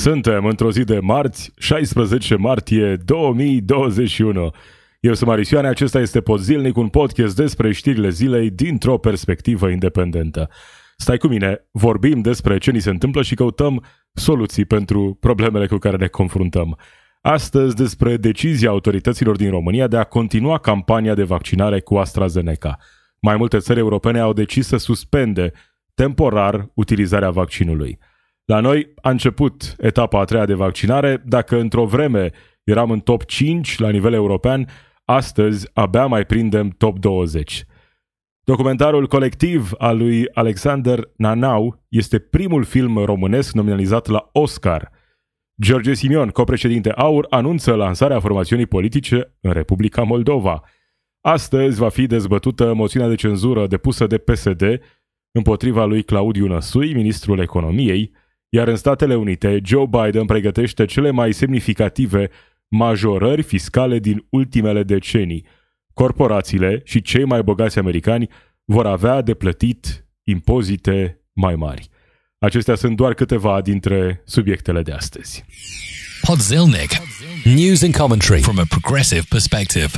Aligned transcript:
Suntem 0.00 0.44
într-o 0.44 0.70
zi 0.70 0.84
de 0.84 0.98
marți, 0.98 1.52
16 1.58 2.34
martie 2.36 2.96
2021. 2.96 4.50
Eu 5.00 5.14
sunt 5.14 5.28
Marisioane, 5.28 5.68
acesta 5.68 6.00
este 6.00 6.20
Podzilnic, 6.20 6.76
un 6.76 6.88
podcast 6.88 7.36
despre 7.36 7.72
știrile 7.72 8.08
zilei 8.08 8.50
dintr-o 8.50 8.98
perspectivă 8.98 9.68
independentă. 9.68 10.48
Stai 10.96 11.18
cu 11.18 11.26
mine, 11.26 11.68
vorbim 11.70 12.20
despre 12.20 12.58
ce 12.58 12.70
ni 12.70 12.80
se 12.80 12.90
întâmplă 12.90 13.22
și 13.22 13.34
căutăm 13.34 13.84
soluții 14.12 14.64
pentru 14.64 15.16
problemele 15.20 15.66
cu 15.66 15.76
care 15.76 15.96
ne 15.96 16.06
confruntăm. 16.06 16.78
Astăzi 17.20 17.74
despre 17.74 18.16
decizia 18.16 18.68
autorităților 18.68 19.36
din 19.36 19.50
România 19.50 19.86
de 19.86 19.96
a 19.96 20.04
continua 20.04 20.58
campania 20.58 21.14
de 21.14 21.22
vaccinare 21.22 21.80
cu 21.80 21.96
AstraZeneca. 21.96 22.76
Mai 23.18 23.36
multe 23.36 23.58
țări 23.58 23.78
europene 23.78 24.18
au 24.18 24.32
decis 24.32 24.66
să 24.66 24.76
suspende 24.76 25.52
temporar 25.94 26.70
utilizarea 26.74 27.30
vaccinului. 27.30 27.98
La 28.50 28.60
noi 28.60 28.92
a 29.02 29.10
început 29.10 29.74
etapa 29.78 30.20
a 30.20 30.24
treia 30.24 30.44
de 30.44 30.54
vaccinare, 30.54 31.22
dacă 31.26 31.60
într-o 31.60 31.86
vreme 31.86 32.30
eram 32.64 32.90
în 32.90 33.00
top 33.00 33.24
5 33.24 33.78
la 33.78 33.90
nivel 33.90 34.12
european, 34.12 34.68
astăzi 35.04 35.68
abia 35.72 36.06
mai 36.06 36.24
prindem 36.24 36.68
top 36.68 36.98
20. 36.98 37.64
Documentarul 38.44 39.06
colectiv 39.06 39.72
al 39.78 39.96
lui 39.96 40.28
Alexander 40.32 41.10
Nanau 41.16 41.84
este 41.88 42.18
primul 42.18 42.64
film 42.64 42.96
românesc 43.04 43.54
nominalizat 43.54 44.06
la 44.06 44.28
Oscar. 44.32 44.90
George 45.62 45.94
Simion, 45.94 46.28
copreședinte 46.28 46.90
AUR, 46.92 47.26
anunță 47.28 47.74
lansarea 47.74 48.20
formațiunii 48.20 48.66
politice 48.66 49.36
în 49.40 49.52
Republica 49.52 50.02
Moldova. 50.02 50.62
Astăzi 51.20 51.78
va 51.78 51.88
fi 51.88 52.06
dezbătută 52.06 52.74
moțiunea 52.74 53.08
de 53.08 53.14
cenzură 53.14 53.66
depusă 53.66 54.06
de 54.06 54.18
PSD 54.18 54.62
împotriva 55.32 55.84
lui 55.84 56.02
Claudiu 56.02 56.46
Năsui, 56.46 56.94
ministrul 56.94 57.38
economiei, 57.38 58.18
iar 58.52 58.68
în 58.68 58.76
Statele 58.76 59.14
Unite, 59.14 59.60
Joe 59.64 59.86
Biden 59.86 60.24
pregătește 60.24 60.84
cele 60.84 61.10
mai 61.10 61.32
semnificative 61.32 62.30
majorări 62.68 63.42
fiscale 63.42 63.98
din 63.98 64.26
ultimele 64.28 64.82
decenii. 64.82 65.46
Corporațiile 65.94 66.80
și 66.84 67.02
cei 67.02 67.24
mai 67.24 67.42
bogați 67.42 67.78
americani 67.78 68.28
vor 68.64 68.86
avea 68.86 69.22
de 69.22 69.34
plătit 69.34 70.06
impozite 70.24 71.20
mai 71.32 71.54
mari. 71.54 71.88
Acestea 72.38 72.74
sunt 72.74 72.96
doar 72.96 73.14
câteva 73.14 73.60
dintre 73.60 74.22
subiectele 74.24 74.82
de 74.82 74.92
astăzi. 74.92 75.44
Podzilnic. 76.22 76.90
News 77.44 77.82
and 77.82 77.96
commentary 77.96 78.40
from 78.40 78.58
a 78.58 78.64
progressive 78.68 79.22
perspective. 79.28 79.90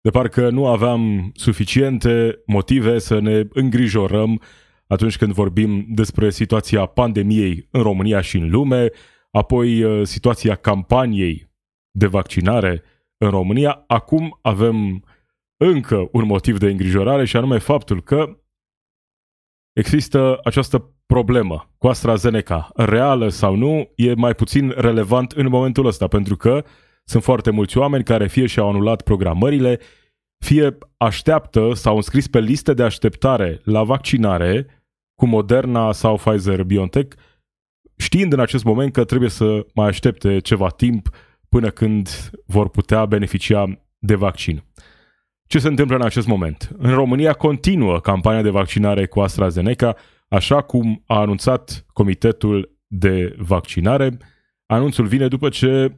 De 0.00 0.10
parcă 0.10 0.50
nu 0.50 0.66
aveam 0.66 1.32
suficiente 1.34 2.38
motive 2.46 2.98
să 2.98 3.18
ne 3.18 3.42
îngrijorăm 3.52 4.42
atunci 4.86 5.16
când 5.16 5.32
vorbim 5.32 5.86
despre 5.88 6.30
situația 6.30 6.86
pandemiei 6.86 7.68
în 7.70 7.82
România 7.82 8.20
și 8.20 8.36
în 8.36 8.50
lume, 8.50 8.90
apoi 9.30 9.82
uh, 9.82 10.06
situația 10.06 10.54
campaniei 10.54 11.50
de 11.90 12.06
vaccinare 12.06 12.82
în 13.16 13.30
România. 13.30 13.84
Acum 13.86 14.38
avem 14.42 15.04
încă 15.56 16.08
un 16.12 16.26
motiv 16.26 16.58
de 16.58 16.70
îngrijorare 16.70 17.24
și 17.24 17.36
anume 17.36 17.58
faptul 17.58 18.02
că 18.02 18.40
există 19.72 20.38
această 20.44 20.94
problemă 21.06 21.70
cu 21.78 21.86
AstraZeneca, 21.86 22.70
reală 22.74 23.28
sau 23.28 23.54
nu, 23.54 23.90
e 23.94 24.14
mai 24.14 24.34
puțin 24.34 24.72
relevant 24.76 25.32
în 25.32 25.48
momentul 25.48 25.86
ăsta, 25.86 26.06
pentru 26.06 26.36
că 26.36 26.64
sunt 27.04 27.22
foarte 27.22 27.50
mulți 27.50 27.78
oameni 27.78 28.04
care 28.04 28.26
fie 28.26 28.46
și-au 28.46 28.68
anulat 28.68 29.02
programările, 29.02 29.80
fie 30.38 30.78
așteaptă 30.96 31.74
sau 31.74 31.96
înscris 31.96 32.28
pe 32.28 32.40
liste 32.40 32.74
de 32.74 32.82
așteptare 32.82 33.60
la 33.64 33.82
vaccinare 33.82 34.66
cu 35.14 35.26
Moderna 35.26 35.92
sau 35.92 36.16
Pfizer-BioNTech, 36.16 37.16
știind 37.96 38.32
în 38.32 38.40
acest 38.40 38.64
moment 38.64 38.92
că 38.92 39.04
trebuie 39.04 39.30
să 39.30 39.66
mai 39.74 39.86
aștepte 39.86 40.38
ceva 40.38 40.68
timp 40.68 41.08
până 41.48 41.70
când 41.70 42.30
vor 42.46 42.68
putea 42.68 43.06
beneficia 43.06 43.80
de 43.98 44.14
vaccin. 44.14 44.64
Ce 45.46 45.58
se 45.58 45.68
întâmplă 45.68 45.96
în 45.96 46.02
acest 46.02 46.26
moment? 46.26 46.70
În 46.76 46.94
România 46.94 47.32
continuă 47.32 48.00
campania 48.00 48.42
de 48.42 48.50
vaccinare 48.50 49.06
cu 49.06 49.20
AstraZeneca, 49.20 49.96
așa 50.28 50.62
cum 50.62 51.02
a 51.06 51.20
anunțat 51.20 51.86
Comitetul 51.92 52.78
de 52.86 53.34
Vaccinare. 53.38 54.16
Anunțul 54.66 55.06
vine 55.06 55.28
după 55.28 55.48
ce 55.48 55.96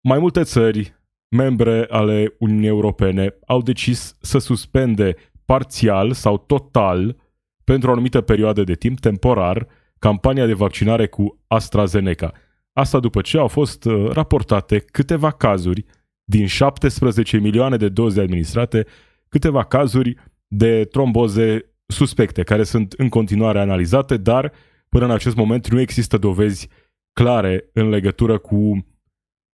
mai 0.00 0.18
multe 0.18 0.42
țări 0.42 0.94
membre 1.34 1.86
ale 1.90 2.34
Uniunii 2.38 2.68
Europene 2.68 3.34
au 3.46 3.62
decis 3.62 4.16
să 4.20 4.38
suspende 4.38 5.16
parțial 5.44 6.12
sau 6.12 6.38
total 6.38 7.16
pentru 7.64 7.88
o 7.88 7.92
anumită 7.92 8.20
perioadă 8.20 8.64
de 8.64 8.74
timp, 8.74 9.00
temporar, 9.00 9.66
campania 9.98 10.46
de 10.46 10.52
vaccinare 10.52 11.06
cu 11.06 11.38
AstraZeneca. 11.46 12.32
Asta 12.72 13.00
după 13.00 13.20
ce 13.20 13.38
au 13.38 13.48
fost 13.48 13.84
uh, 13.84 14.10
raportate 14.10 14.78
câteva 14.78 15.30
cazuri 15.30 15.84
din 16.24 16.46
17 16.46 17.38
milioane 17.38 17.76
de 17.76 17.88
doze 17.88 18.20
administrate, 18.20 18.86
câteva 19.28 19.64
cazuri 19.64 20.16
de 20.46 20.84
tromboze 20.84 21.74
suspecte, 21.86 22.42
care 22.42 22.62
sunt 22.62 22.92
în 22.92 23.08
continuare 23.08 23.60
analizate, 23.60 24.16
dar 24.16 24.52
până 24.88 25.04
în 25.04 25.10
acest 25.10 25.36
moment 25.36 25.68
nu 25.68 25.80
există 25.80 26.18
dovezi 26.18 26.68
clare 27.12 27.70
în 27.72 27.88
legătură 27.88 28.38
cu 28.38 28.86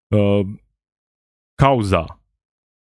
uh, 0.07 0.39
cauza 1.61 2.23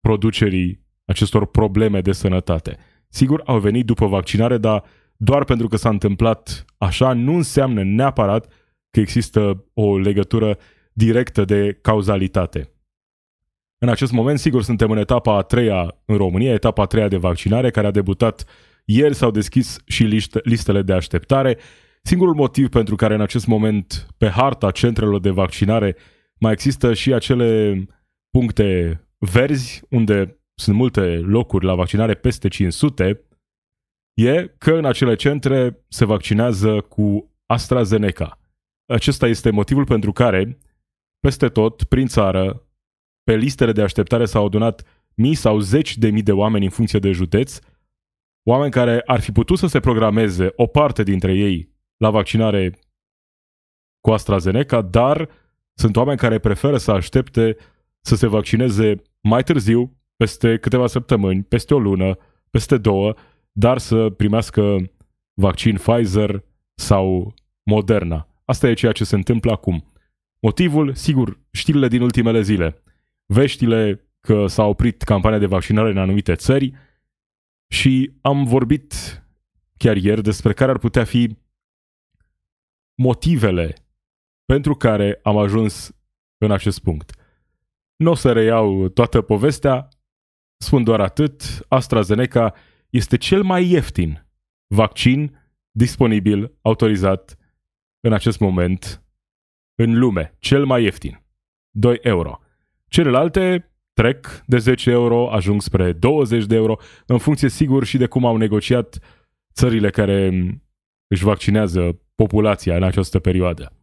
producerii 0.01 0.87
acestor 1.05 1.47
probleme 1.47 2.01
de 2.01 2.13
sănătate. 2.13 2.77
Sigur, 3.09 3.43
au 3.45 3.59
venit 3.59 3.87
după 3.87 4.07
vaccinare, 4.07 4.59
dar 4.59 4.85
doar 5.17 5.45
pentru 5.45 5.69
că 5.69 5.77
s-a 5.77 5.89
întâmplat 5.89 6.65
așa, 6.79 7.13
nu 7.13 7.35
înseamnă 7.35 7.83
neapărat 7.83 8.53
că 8.91 9.01
există 9.01 9.65
o 9.75 9.99
legătură 9.99 10.59
directă 10.93 11.45
de 11.45 11.79
cauzalitate. 11.83 12.73
În 13.79 13.89
acest 13.89 14.13
moment, 14.13 14.39
sigur, 14.39 14.63
suntem 14.63 14.91
în 14.91 14.99
etapa 14.99 15.37
a 15.37 15.43
treia 15.43 15.97
în 16.05 16.17
România, 16.17 16.53
etapa 16.53 16.83
a 16.83 16.87
treia 16.87 17.09
de 17.09 17.17
vaccinare, 17.17 17.71
care 17.71 17.87
a 17.87 17.91
debutat 17.91 18.45
ieri, 18.85 19.15
s-au 19.15 19.31
deschis 19.31 19.77
și 19.85 20.03
liste, 20.03 20.41
listele 20.43 20.83
de 20.83 20.93
așteptare. 20.93 21.59
Singurul 22.03 22.35
motiv 22.35 22.69
pentru 22.69 22.97
care 22.97 23.15
în 23.15 23.21
acest 23.21 23.47
moment 23.47 24.07
pe 24.19 24.29
harta 24.29 24.71
centrelor 24.71 25.21
de 25.21 25.31
vaccinare 25.31 25.97
mai 26.39 26.53
există 26.53 26.95
și 26.95 27.13
acele 27.13 27.85
puncte 28.31 29.01
verzi, 29.19 29.83
unde 29.91 30.41
sunt 30.55 30.77
multe 30.77 31.17
locuri 31.17 31.65
la 31.65 31.75
vaccinare 31.75 32.15
peste 32.15 32.49
500, 32.49 33.25
e 34.15 34.47
că 34.59 34.73
în 34.73 34.85
acele 34.85 35.15
centre 35.15 35.85
se 35.89 36.05
vaccinează 36.05 36.81
cu 36.81 37.35
AstraZeneca. 37.47 38.39
Acesta 38.87 39.27
este 39.27 39.51
motivul 39.51 39.85
pentru 39.85 40.13
care, 40.13 40.59
peste 41.21 41.49
tot, 41.49 41.85
prin 41.85 42.07
țară, 42.07 42.69
pe 43.25 43.37
listele 43.37 43.73
de 43.73 43.83
așteptare 43.83 44.25
s-au 44.25 44.45
adunat 44.45 44.85
mii 45.15 45.35
sau 45.35 45.59
zeci 45.59 45.99
de 45.99 46.11
mii 46.11 46.23
de 46.23 46.33
oameni 46.33 46.65
în 46.65 46.71
funcție 46.71 46.99
de 46.99 47.11
județ, 47.11 47.59
oameni 48.43 48.71
care 48.71 49.03
ar 49.07 49.21
fi 49.21 49.33
putut 49.33 49.59
să 49.59 49.67
se 49.67 49.81
programeze 49.81 50.53
o 50.57 50.67
parte 50.67 51.03
dintre 51.03 51.35
ei 51.35 51.75
la 51.97 52.11
vaccinare 52.11 52.79
cu 54.01 54.11
AstraZeneca, 54.13 54.83
dar 54.83 55.29
sunt 55.75 55.97
oameni 55.97 56.19
care 56.19 56.39
preferă 56.39 56.77
să 56.77 56.91
aștepte 56.91 57.57
să 58.01 58.17
se 58.17 58.27
vaccineze 58.27 59.03
mai 59.21 59.43
târziu, 59.43 59.97
peste 60.17 60.59
câteva 60.59 60.87
săptămâni, 60.87 61.43
peste 61.43 61.75
o 61.75 61.79
lună, 61.79 62.17
peste 62.51 62.77
două, 62.77 63.15
dar 63.53 63.79
să 63.79 64.11
primească 64.11 64.91
vaccin 65.35 65.77
Pfizer 65.77 66.45
sau 66.75 67.35
Moderna. 67.63 68.29
Asta 68.45 68.69
e 68.69 68.75
ceea 68.75 68.93
ce 68.93 69.05
se 69.05 69.15
întâmplă 69.15 69.53
acum. 69.53 69.93
Motivul, 70.41 70.95
sigur, 70.95 71.41
știrile 71.51 71.89
din 71.89 72.03
ultimele 72.03 72.41
zile. 72.41 72.83
Veștile 73.27 74.11
că 74.21 74.47
s-a 74.47 74.65
oprit 74.65 75.03
campania 75.03 75.39
de 75.39 75.47
vaccinare 75.47 75.91
în 75.91 75.99
anumite 75.99 76.35
țări 76.35 76.73
și 77.73 78.13
am 78.21 78.45
vorbit 78.45 78.95
chiar 79.77 79.97
ieri 79.97 80.23
despre 80.23 80.53
care 80.53 80.71
ar 80.71 80.79
putea 80.79 81.05
fi 81.05 81.37
motivele 82.95 83.75
pentru 84.45 84.75
care 84.75 85.21
am 85.23 85.37
ajuns 85.37 85.97
în 86.39 86.51
acest 86.51 86.79
punct. 86.79 87.20
Nu 88.01 88.11
o 88.11 88.15
să 88.15 88.33
reiau 88.33 88.89
toată 88.89 89.21
povestea, 89.21 89.89
spun 90.57 90.85
doar 90.85 91.01
atât, 91.01 91.65
AstraZeneca 91.69 92.55
este 92.91 93.17
cel 93.17 93.43
mai 93.43 93.71
ieftin 93.71 94.27
vaccin 94.67 95.39
disponibil, 95.71 96.53
autorizat 96.63 97.37
în 98.01 98.13
acest 98.13 98.39
moment 98.39 99.05
în 99.75 99.99
lume. 99.99 100.37
Cel 100.39 100.65
mai 100.65 100.83
ieftin. 100.83 101.23
2 101.71 101.99
euro. 102.03 102.41
Celelalte 102.89 103.71
trec 103.93 104.43
de 104.47 104.59
10 104.59 104.91
euro, 104.91 105.31
ajung 105.31 105.63
spre 105.63 105.93
20 105.93 106.47
de 106.47 106.55
euro, 106.55 106.77
în 107.07 107.19
funcție 107.19 107.49
sigur 107.49 107.85
și 107.85 107.97
de 107.97 108.07
cum 108.07 108.25
au 108.27 108.37
negociat 108.37 108.99
țările 109.53 109.91
care 109.91 110.31
își 111.07 111.25
vaccinează 111.25 112.01
populația 112.15 112.77
în 112.77 112.83
această 112.83 113.19
perioadă. 113.19 113.80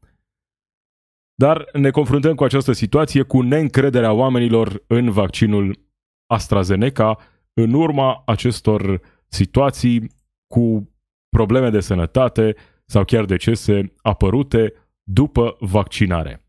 Dar 1.40 1.70
ne 1.74 1.90
confruntăm 1.90 2.36
cu 2.36 2.44
această 2.44 2.72
situație 2.72 3.22
cu 3.22 3.42
neîncrederea 3.42 4.12
oamenilor 4.12 4.84
în 4.88 5.12
vaccinul 5.12 5.80
AstraZeneca, 6.26 7.18
în 7.54 7.74
urma 7.74 8.24
acestor 8.26 9.02
situații 9.28 10.12
cu 10.48 10.92
probleme 11.30 11.70
de 11.70 11.80
sănătate 11.80 12.56
sau 12.86 13.04
chiar 13.04 13.26
decese 13.26 13.94
apărute 14.02 14.74
după 15.04 15.56
vaccinare. 15.60 16.46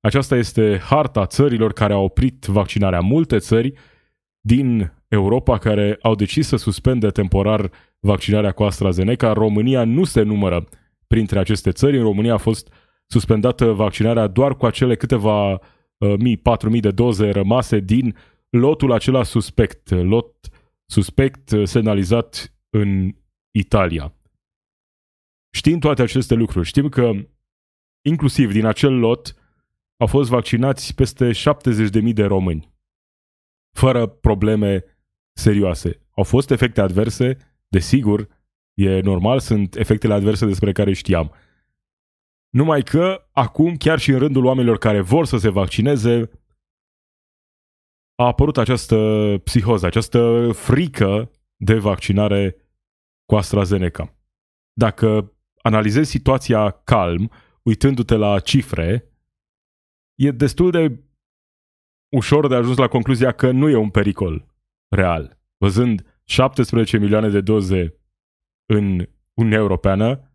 Aceasta 0.00 0.36
este 0.36 0.78
harta 0.78 1.26
țărilor 1.26 1.72
care 1.72 1.92
au 1.92 2.04
oprit 2.04 2.44
vaccinarea. 2.44 3.00
Multe 3.00 3.38
țări 3.38 3.72
din 4.40 4.92
Europa 5.08 5.58
care 5.58 5.98
au 6.02 6.14
decis 6.14 6.46
să 6.46 6.56
suspende 6.56 7.08
temporar 7.08 7.70
vaccinarea 8.00 8.52
cu 8.52 8.62
AstraZeneca. 8.62 9.32
România 9.32 9.84
nu 9.84 10.04
se 10.04 10.22
numără 10.22 10.68
printre 11.06 11.38
aceste 11.38 11.70
țări. 11.70 11.96
În 11.96 12.02
România 12.02 12.34
a 12.34 12.38
fost 12.38 12.72
suspendată 13.06 13.72
vaccinarea 13.72 14.26
doar 14.26 14.56
cu 14.56 14.66
acele 14.66 14.96
câteva 14.96 15.52
uh, 15.52 16.14
mii, 16.18 16.36
patru 16.36 16.70
mii 16.70 16.80
de 16.80 16.90
doze 16.90 17.30
rămase 17.30 17.78
din 17.78 18.16
lotul 18.50 18.92
acela 18.92 19.22
suspect, 19.22 19.90
lot 19.90 20.48
suspect 20.86 21.50
uh, 21.50 21.66
semnalizat 21.66 22.54
în 22.70 23.14
Italia. 23.50 24.14
Știm 25.50 25.78
toate 25.78 26.02
aceste 26.02 26.34
lucruri. 26.34 26.66
Știm 26.66 26.88
că 26.88 27.12
inclusiv 28.06 28.52
din 28.52 28.64
acel 28.64 28.98
lot 28.98 29.34
au 29.96 30.06
fost 30.06 30.30
vaccinați 30.30 30.94
peste 30.94 31.30
70.000 31.30 32.12
de 32.12 32.24
români, 32.24 32.72
fără 33.76 34.06
probleme 34.06 34.84
serioase. 35.32 36.00
Au 36.10 36.24
fost 36.24 36.50
efecte 36.50 36.80
adverse, 36.80 37.36
desigur, 37.68 38.28
e 38.74 39.00
normal, 39.00 39.40
sunt 39.40 39.76
efectele 39.76 40.14
adverse 40.14 40.46
despre 40.46 40.72
care 40.72 40.92
știam. 40.92 41.32
Numai 42.54 42.82
că 42.82 43.28
acum, 43.32 43.76
chiar 43.76 43.98
și 43.98 44.10
în 44.10 44.18
rândul 44.18 44.44
oamenilor 44.44 44.78
care 44.78 45.00
vor 45.00 45.26
să 45.26 45.36
se 45.36 45.48
vaccineze, 45.48 46.30
a 48.14 48.26
apărut 48.26 48.56
această 48.56 48.96
psihoză, 49.44 49.86
această 49.86 50.50
frică 50.52 51.30
de 51.56 51.78
vaccinare 51.78 52.56
cu 53.24 53.36
AstraZeneca. 53.36 54.16
Dacă 54.72 55.32
analizezi 55.62 56.10
situația 56.10 56.70
calm, 56.70 57.30
uitându-te 57.62 58.14
la 58.14 58.40
cifre, 58.40 59.12
e 60.14 60.30
destul 60.30 60.70
de 60.70 61.04
ușor 62.16 62.48
de 62.48 62.54
ajuns 62.54 62.76
la 62.76 62.88
concluzia 62.88 63.32
că 63.32 63.50
nu 63.50 63.68
e 63.68 63.76
un 63.76 63.90
pericol 63.90 64.46
real. 64.88 65.38
Văzând 65.56 66.20
17 66.24 66.98
milioane 66.98 67.28
de 67.28 67.40
doze 67.40 67.94
în 68.66 69.08
Uniunea 69.34 69.58
Europeană 69.58 70.32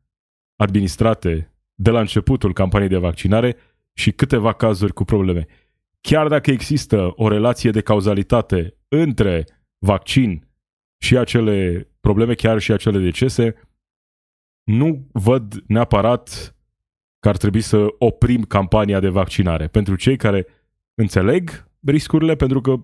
administrate 0.56 1.54
de 1.82 1.90
la 1.90 2.00
începutul 2.00 2.54
campaniei 2.54 2.90
de 2.90 2.98
vaccinare 2.98 3.56
și 3.94 4.12
câteva 4.12 4.54
cazuri 4.54 4.94
cu 4.94 5.04
probleme. 5.04 5.48
Chiar 6.02 6.28
dacă 6.28 6.52
există 6.52 7.12
o 7.16 7.28
relație 7.28 7.72
de 7.72 7.82
cauzalitate 7.82 8.78
între 8.88 9.46
vaccin 9.78 10.48
și 10.98 11.18
acele 11.18 11.88
probleme, 12.00 12.34
chiar 12.34 12.60
și 12.60 12.72
acele 12.72 13.00
decese, 13.00 13.56
nu 14.64 15.08
văd 15.12 15.64
neapărat 15.68 16.56
că 17.20 17.30
ar 17.30 17.38
trebui 17.38 17.62
să 17.62 17.86
oprim 17.98 18.44
campania 18.44 19.00
de 19.00 19.10
vaccinare. 19.10 19.68
Pentru 19.68 19.96
cei 19.96 20.18
care 20.18 20.48
înțeleg 20.94 21.70
riscurile, 21.86 22.36
pentru 22.36 22.62
că 22.62 22.76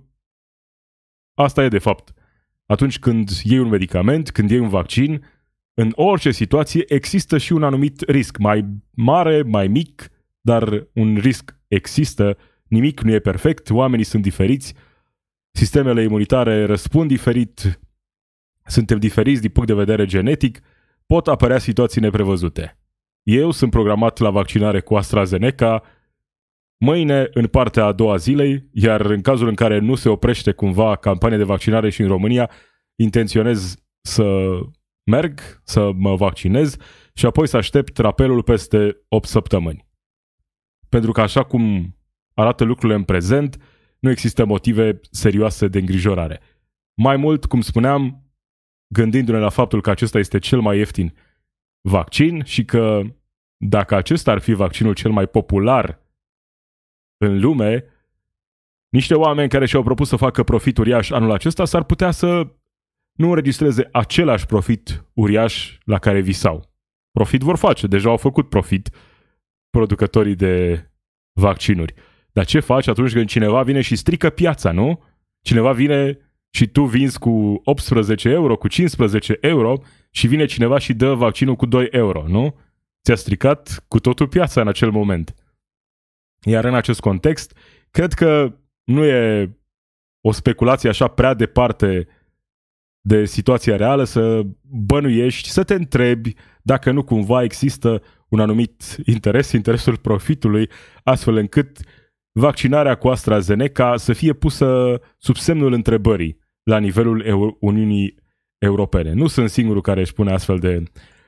asta 1.34 1.64
e 1.64 1.68
de 1.68 1.80
fapt. 1.80 2.14
Atunci 2.66 3.00
când 3.00 3.30
iei 3.44 3.60
un 3.60 3.70
medicament, 3.70 4.32
când 4.32 4.50
iei 4.50 4.60
un 4.60 4.70
vaccin, 4.70 5.26
în 5.78 5.92
orice 5.96 6.32
situație 6.32 6.84
există 6.88 7.38
și 7.38 7.54
un 7.54 7.64
anumit 7.64 8.02
risc, 8.02 8.38
mai 8.38 8.66
mare, 8.92 9.42
mai 9.42 9.68
mic, 9.68 10.10
dar 10.42 10.88
un 10.94 11.18
risc 11.18 11.60
există, 11.68 12.38
nimic 12.68 13.02
nu 13.02 13.12
e 13.12 13.20
perfect, 13.20 13.70
oamenii 13.70 14.06
sunt 14.06 14.22
diferiți, 14.22 14.74
sistemele 15.52 16.04
imunitare 16.04 16.66
răspund 16.66 17.08
diferit, 17.08 17.80
suntem 18.66 19.00
diferiți 19.00 19.42
din 19.42 19.50
punct 19.50 19.70
de 19.70 19.76
vedere 19.76 20.06
genetic, 20.06 20.60
pot 21.06 21.28
apărea 21.28 21.58
situații 21.58 22.02
neprevăzute. 22.02 22.80
Eu 23.24 23.52
sunt 23.52 23.72
programat 23.72 24.18
la 24.18 24.30
vaccinare 24.30 24.82
cu 24.82 24.96
AstraZeneca 24.96 25.84
mâine 26.78 27.30
în 27.34 27.48
partea 27.48 27.86
a 27.86 27.92
doua 27.92 28.16
zilei, 28.16 28.70
iar 28.72 29.02
în 29.02 29.22
cazul 29.22 29.48
în 29.48 29.56
care 29.56 29.80
nu 29.80 29.96
se 29.96 30.10
oprește 30.10 30.52
cumva 30.52 30.96
campania 30.96 31.38
de 31.38 31.44
vaccinare 31.44 31.90
și 31.90 32.02
în 32.02 32.08
România, 32.08 32.50
intenționez 32.96 33.76
să 34.02 34.48
merg, 35.06 35.62
să 35.64 35.92
mă 35.92 36.16
vaccinez 36.16 36.78
și 37.14 37.26
apoi 37.26 37.48
să 37.48 37.58
aștept 37.58 37.98
rapelul 37.98 38.44
peste 38.44 38.98
8 39.08 39.28
săptămâni. 39.28 39.88
Pentru 40.90 41.12
că 41.12 41.22
așa 41.22 41.44
cum 41.44 41.96
arată 42.34 42.64
lucrurile 42.64 42.98
în 42.98 43.04
prezent, 43.04 43.62
nu 44.00 44.10
există 44.10 44.46
motive 44.46 45.00
serioase 45.12 45.68
de 45.68 45.80
îngrijorare. 45.80 46.42
Mai 46.94 47.18
mult, 47.18 47.46
cum 47.46 47.62
spuneam, 47.62 48.24
gândindu-ne 48.94 49.40
la 49.40 49.50
faptul 49.50 49.82
că 49.82 49.90
acesta 49.90 50.20
este 50.20 50.40
cel 50.40 50.60
mai 50.60 50.78
ieftin 50.78 51.14
vaccin 51.82 52.44
și 52.44 52.66
că 52.66 53.02
dacă 53.58 53.96
acesta 53.96 54.32
ar 54.32 54.40
fi 54.40 54.54
vaccinul 54.54 54.94
cel 54.94 55.12
mai 55.12 55.28
popular 55.28 56.00
în 57.18 57.40
lume, 57.40 57.86
niște 58.90 59.16
oameni 59.16 59.50
care 59.50 59.66
și-au 59.66 59.84
propus 59.84 60.08
să 60.08 60.16
facă 60.16 60.44
profit 60.44 60.78
uriaș 60.78 61.10
anul 61.10 61.32
acesta 61.32 61.66
s-ar 61.66 61.84
putea 61.84 62.12
să 62.12 62.48
nu 63.16 63.28
înregistreze 63.28 63.90
același 63.92 64.46
profit 64.46 65.06
uriaș 65.14 65.78
la 65.84 66.00
care 66.00 66.22
visau. 66.22 66.74
Profit 67.12 67.42
vor 67.42 67.58
face, 67.58 67.88
deja 67.88 68.10
au 68.10 68.18
făcut 68.18 68.50
profit 68.50 68.90
producătorii 69.70 70.36
de 70.36 70.86
vaccinuri. 71.40 71.94
Dar 72.32 72.46
ce 72.46 72.60
faci 72.60 72.88
atunci 72.88 73.14
când 73.14 73.28
cineva 73.28 73.64
vine 73.64 73.82
și 73.82 73.96
strică 73.96 74.30
piața, 74.30 74.72
nu? 74.72 75.04
Cineva 75.42 75.72
vine 75.72 76.18
și 76.50 76.68
tu 76.68 76.86
vinzi 76.86 77.20
cu 77.20 77.62
18 77.64 78.30
euro, 78.30 78.58
cu 78.58 78.68
15 78.68 79.38
euro 79.42 79.82
și 80.10 80.28
vine 80.28 80.46
cineva 80.46 80.78
și 80.78 80.94
dă 80.94 81.14
vaccinul 81.14 81.56
cu 81.56 81.66
2 81.66 81.88
euro, 81.92 82.28
nu? 82.28 82.58
Ți-a 83.04 83.16
stricat 83.16 83.86
cu 83.88 84.00
totul 84.00 84.28
piața 84.28 84.62
în 84.62 84.68
acel 84.68 84.92
moment. 84.92 85.36
Iar 86.46 86.66
în 86.66 86.76
acest 86.76 87.00
context, 87.00 87.58
cred 87.92 88.14
că 88.14 88.56
nu 88.84 89.04
e 89.04 89.56
o 90.22 90.32
speculație 90.32 90.90
așa 90.90 91.08
prea 91.08 91.34
departe 91.34 92.08
de 93.08 93.26
situația 93.26 93.76
reală 93.76 94.04
să 94.04 94.42
bănuiești, 94.62 95.50
să 95.50 95.64
te 95.64 95.74
întrebi 95.74 96.34
dacă 96.62 96.92
nu 96.92 97.04
cumva 97.04 97.44
există 97.44 98.02
un 98.30 98.40
anumit 98.40 98.96
interes, 99.06 99.52
interesul 99.52 99.98
profitului, 99.98 100.70
astfel 101.04 101.36
încât 101.36 101.80
vaccinarea 102.32 102.96
cu 102.96 103.08
AstraZeneca 103.08 103.98
să 103.98 104.14
fie 104.14 104.34
pusă 104.34 105.00
sub 105.18 105.36
semnul 105.36 105.74
întrebării 105.74 106.40
la 106.64 106.78
nivelul 106.78 107.56
Uniunii 107.60 108.16
Europene. 108.58 109.14
Nu 109.14 109.28
sunt 109.28 109.50
singurul 109.50 109.82
care 109.82 110.00
își 110.00 110.14
pune 110.14 110.32
astfel 110.32 110.58
de 110.58 110.84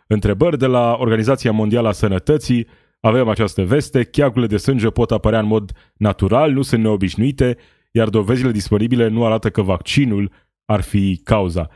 întrebări. 0.08 0.58
De 0.58 0.66
la 0.66 0.96
Organizația 1.00 1.52
Mondială 1.52 1.88
a 1.88 1.92
Sănătății 1.92 2.68
avem 3.00 3.28
această 3.28 3.64
veste, 3.64 4.04
cheagurile 4.04 4.48
de 4.48 4.58
sânge 4.58 4.88
pot 4.88 5.12
apărea 5.12 5.40
în 5.40 5.48
mod 5.48 5.72
natural, 5.98 6.52
nu 6.52 6.62
sunt 6.62 6.82
neobișnuite, 6.82 7.58
iar 7.92 8.10
dovezile 8.10 8.52
disponibile 8.52 9.08
nu 9.08 9.26
arată 9.26 9.50
că 9.50 9.62
vaccinul 9.62 10.32
ar 10.68 10.82
fi 10.82 11.22
cauza. 11.24 11.70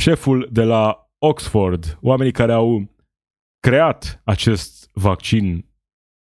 Șeful 0.00 0.48
de 0.52 0.62
la 0.62 1.10
Oxford, 1.18 1.98
oamenii 2.00 2.32
care 2.32 2.52
au 2.52 2.94
creat 3.60 4.20
acest 4.24 4.90
vaccin 4.92 5.66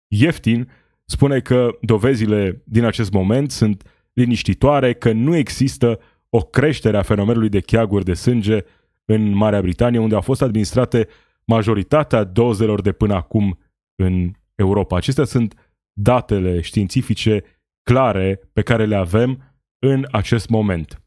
ieftin, 0.08 0.70
spune 1.04 1.40
că 1.40 1.78
dovezile 1.80 2.62
din 2.64 2.84
acest 2.84 3.12
moment 3.12 3.50
sunt 3.50 3.82
liniștitoare, 4.12 4.94
că 4.94 5.12
nu 5.12 5.36
există 5.36 6.00
o 6.28 6.40
creștere 6.40 6.96
a 6.96 7.02
fenomenului 7.02 7.48
de 7.48 7.60
cheaguri 7.60 8.04
de 8.04 8.14
sânge 8.14 8.64
în 9.04 9.30
Marea 9.30 9.60
Britanie, 9.60 9.98
unde 9.98 10.14
au 10.14 10.20
fost 10.20 10.42
administrate 10.42 11.08
majoritatea 11.44 12.24
dozelor 12.24 12.80
de 12.80 12.92
până 12.92 13.14
acum 13.14 13.58
în 13.94 14.32
Europa. 14.54 14.96
Acestea 14.96 15.24
sunt 15.24 15.54
datele 15.92 16.60
științifice 16.60 17.44
clare 17.82 18.50
pe 18.52 18.62
care 18.62 18.84
le 18.84 18.96
avem 18.96 19.56
în 19.78 20.06
acest 20.10 20.48
moment. 20.48 21.01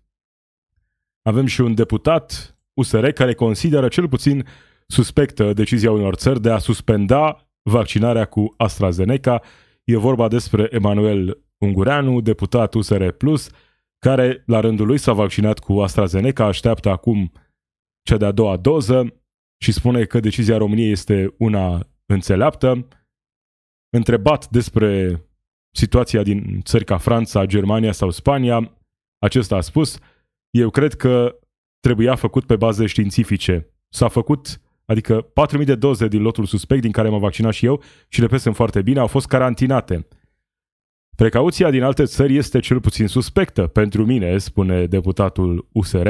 Avem 1.30 1.46
și 1.46 1.62
un 1.62 1.76
deputat 1.76 2.58
USR 2.74 3.08
care 3.08 3.34
consideră 3.34 3.88
cel 3.88 4.08
puțin 4.08 4.46
suspectă 4.88 5.54
decizia 5.54 5.92
unor 5.92 6.16
țări 6.16 6.42
de 6.42 6.52
a 6.52 6.58
suspenda 6.58 7.50
vaccinarea 7.70 8.26
cu 8.26 8.54
AstraZeneca. 8.58 9.42
E 9.84 9.98
vorba 9.98 10.28
despre 10.28 10.68
Emanuel 10.72 11.44
Ungureanu, 11.58 12.22
deputat 12.22 12.74
USR 12.74 13.08
Plus, 13.08 13.50
care 14.00 14.44
la 14.46 14.60
rândul 14.60 14.86
lui 14.86 14.98
s-a 14.98 15.14
vaccinat 15.14 15.60
cu 15.60 15.82
AstraZeneca, 15.82 16.46
așteaptă 16.46 16.90
acum 16.90 17.32
cea 18.02 18.18
de-a 18.18 18.32
doua 18.32 18.58
doză 18.58 19.22
și 19.64 19.72
spune 19.72 20.06
că 20.06 20.20
decizia 20.20 20.58
României 20.58 20.92
este 20.92 21.34
una 21.38 21.88
înțeleaptă. 22.06 22.88
Întrebat 23.90 24.50
despre 24.50 25.22
situația 25.76 26.24
din 26.24 26.62
țări 26.62 26.86
ca 26.86 26.98
Franța, 26.98 27.46
Germania 27.46 27.92
sau 27.92 28.10
Spania, 28.10 28.78
acesta 29.20 29.56
a 29.56 29.62
spus, 29.62 30.00
eu 30.60 30.70
cred 30.70 30.94
că 30.94 31.40
trebuia 31.80 32.16
făcut 32.16 32.46
pe 32.46 32.56
baze 32.56 32.86
științifice. 32.86 33.70
S-a 33.90 34.08
făcut, 34.08 34.62
adică 34.86 35.32
4.000 35.58 35.66
de 35.66 35.76
doze 35.76 36.08
din 36.08 36.22
lotul 36.22 36.46
suspect, 36.46 36.82
din 36.82 36.92
care 36.92 37.10
m-am 37.10 37.20
vaccinat 37.20 37.54
și 37.54 37.66
eu, 37.66 37.84
și 38.08 38.22
le 38.22 38.38
sunt 38.38 38.56
foarte 38.56 38.82
bine, 38.82 39.00
au 39.00 39.08
fost 39.08 39.28
carantinate. 39.28 40.08
Precauția 41.16 41.70
din 41.70 41.84
alte 41.84 42.04
țări 42.04 42.36
este 42.36 42.60
cel 42.60 42.80
puțin 42.80 43.08
suspectă. 43.08 43.68
Pentru 43.68 44.06
mine, 44.06 44.38
spune 44.38 44.86
deputatul 44.86 45.68
USR, 45.72 46.08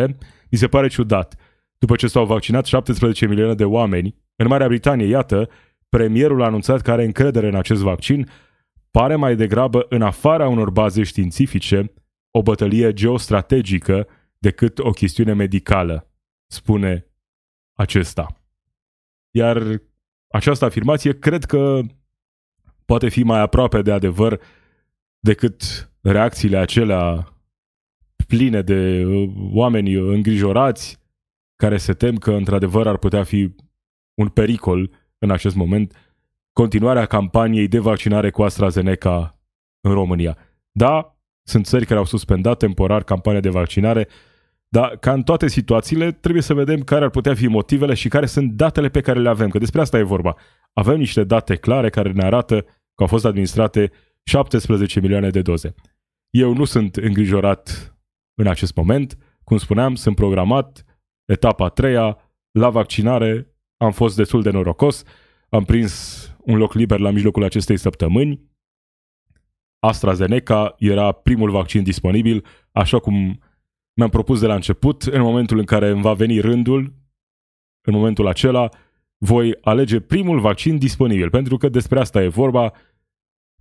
mi 0.49 0.57
se 0.57 0.67
pare 0.67 0.87
ciudat. 0.87 1.35
După 1.77 1.95
ce 1.95 2.07
s-au 2.07 2.25
vaccinat 2.25 2.65
17 2.65 3.27
milioane 3.27 3.53
de 3.53 3.65
oameni 3.65 4.15
În 4.35 4.47
Marea 4.47 4.67
Britanie, 4.67 5.07
iată, 5.07 5.49
premierul 5.89 6.41
a 6.41 6.45
anunțat 6.45 6.81
că 6.81 6.91
are 6.91 7.03
încredere 7.03 7.47
în 7.47 7.55
acest 7.55 7.81
vaccin, 7.81 8.29
pare 8.91 9.15
mai 9.15 9.35
degrabă 9.35 9.85
în 9.89 10.01
afara 10.01 10.47
unor 10.47 10.69
baze 10.69 11.03
științifice 11.03 11.93
o 12.31 12.41
bătălie 12.41 12.93
geostrategică 12.93 14.07
decât 14.45 14.79
o 14.79 14.89
chestiune 14.89 15.33
medicală, 15.33 16.11
spune 16.51 17.07
acesta. 17.73 18.41
Iar 19.31 19.81
această 20.27 20.65
afirmație 20.65 21.19
cred 21.19 21.43
că 21.43 21.81
poate 22.85 23.09
fi 23.09 23.23
mai 23.23 23.39
aproape 23.39 23.81
de 23.81 23.91
adevăr 23.91 24.41
decât 25.19 25.61
reacțiile 26.01 26.57
acelea 26.57 27.33
pline 28.27 28.61
de 28.61 29.03
uh, 29.05 29.33
oameni 29.51 29.93
îngrijorați 29.93 30.99
care 31.55 31.77
se 31.77 31.93
tem 31.93 32.15
că 32.15 32.31
într-adevăr 32.31 32.87
ar 32.87 32.97
putea 32.97 33.23
fi 33.23 33.55
un 34.13 34.29
pericol 34.29 34.91
în 35.17 35.31
acest 35.31 35.55
moment 35.55 35.95
continuarea 36.53 37.05
campaniei 37.05 37.67
de 37.67 37.79
vaccinare 37.79 38.29
cu 38.29 38.43
AstraZeneca 38.43 39.39
în 39.81 39.93
România. 39.93 40.37
Da, 40.71 41.17
sunt 41.43 41.65
țări 41.65 41.85
care 41.85 41.99
au 41.99 42.05
suspendat 42.05 42.57
temporar 42.57 43.03
campania 43.03 43.39
de 43.39 43.49
vaccinare, 43.49 44.07
dar 44.75 44.97
ca 44.97 45.13
în 45.13 45.23
toate 45.23 45.47
situațiile 45.47 46.11
trebuie 46.11 46.41
să 46.41 46.53
vedem 46.53 46.79
care 46.79 47.03
ar 47.03 47.09
putea 47.09 47.33
fi 47.35 47.47
motivele 47.47 47.93
și 47.93 48.07
care 48.07 48.25
sunt 48.25 48.51
datele 48.51 48.89
pe 48.89 49.01
care 49.01 49.19
le 49.19 49.29
avem, 49.29 49.49
că 49.49 49.57
despre 49.57 49.81
asta 49.81 49.97
e 49.97 50.03
vorba. 50.03 50.35
Avem 50.73 50.97
niște 50.97 51.23
date 51.23 51.55
clare 51.55 51.89
care 51.89 52.11
ne 52.11 52.23
arată 52.23 52.61
că 52.61 53.01
au 53.01 53.07
fost 53.07 53.25
administrate 53.25 53.91
17 54.23 54.99
milioane 54.99 55.29
de 55.29 55.41
doze. 55.41 55.73
Eu 56.29 56.53
nu 56.53 56.65
sunt 56.65 56.95
îngrijorat 56.95 57.95
în 58.33 58.47
acest 58.47 58.75
moment. 58.75 59.17
Cum 59.43 59.57
spuneam, 59.57 59.95
sunt 59.95 60.15
programat 60.15 60.85
etapa 61.25 61.65
a 61.65 61.69
treia 61.69 62.17
la 62.51 62.69
vaccinare. 62.69 63.55
Am 63.77 63.91
fost 63.91 64.15
destul 64.15 64.41
de 64.41 64.49
norocos. 64.49 65.03
Am 65.49 65.63
prins 65.63 66.35
un 66.39 66.57
loc 66.57 66.73
liber 66.73 66.99
la 66.99 67.09
mijlocul 67.09 67.43
acestei 67.43 67.77
săptămâni. 67.77 68.41
AstraZeneca 69.79 70.75
era 70.77 71.11
primul 71.11 71.51
vaccin 71.51 71.83
disponibil, 71.83 72.45
așa 72.71 72.99
cum 72.99 73.39
mi-am 73.95 74.09
propus 74.09 74.39
de 74.39 74.47
la 74.47 74.55
început. 74.55 75.01
În 75.01 75.21
momentul 75.21 75.57
în 75.57 75.65
care 75.65 75.89
îmi 75.89 76.01
va 76.01 76.13
veni 76.13 76.39
rândul, 76.39 76.93
în 77.81 77.93
momentul 77.93 78.27
acela, 78.27 78.69
voi 79.17 79.57
alege 79.61 79.99
primul 79.99 80.39
vaccin 80.39 80.77
disponibil, 80.77 81.29
pentru 81.29 81.57
că 81.57 81.69
despre 81.69 81.99
asta 81.99 82.23
e 82.23 82.27
vorba. 82.27 82.73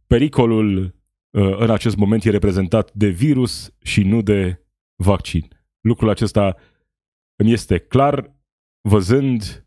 Pericolul 0.06 0.94
uh, 1.30 1.58
în 1.58 1.70
acest 1.70 1.96
moment 1.96 2.24
e 2.24 2.30
reprezentat 2.30 2.92
de 2.92 3.08
virus 3.08 3.74
și 3.82 4.02
nu 4.02 4.22
de 4.22 4.64
vaccin. 4.96 5.48
Lucrul 5.80 6.08
acesta 6.08 6.56
îmi 7.36 7.52
este 7.52 7.78
clar 7.78 8.34
văzând 8.88 9.66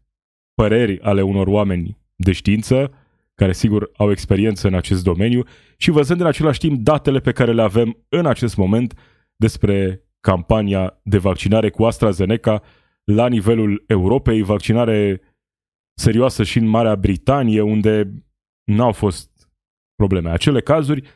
păreri 0.54 1.02
ale 1.02 1.22
unor 1.22 1.48
oameni 1.48 1.98
de 2.16 2.32
știință, 2.32 2.94
care 3.34 3.54
sigur 3.54 3.92
au 3.96 4.12
experiență 4.12 4.68
în 4.68 4.74
acest 4.74 5.04
domeniu, 5.04 5.44
și 5.78 5.92
văzând 5.92 6.20
în 6.20 6.26
același 6.28 6.60
timp 6.60 6.80
datele 6.80 7.20
pe 7.20 7.32
care 7.32 7.54
le 7.54 7.62
avem 7.62 8.06
în 8.10 8.26
acest 8.26 8.56
moment 8.56 8.94
despre 9.36 10.07
campania 10.20 11.00
de 11.04 11.18
vaccinare 11.18 11.70
cu 11.70 11.86
AstraZeneca 11.86 12.62
la 13.04 13.28
nivelul 13.28 13.84
Europei, 13.88 14.42
vaccinare 14.42 15.22
serioasă 15.94 16.44
și 16.44 16.58
în 16.58 16.66
Marea 16.66 16.96
Britanie, 16.96 17.62
unde 17.62 18.24
n-au 18.64 18.92
fost 18.92 19.50
probleme. 19.96 20.30
Acele 20.30 20.62
cazuri 20.62 21.10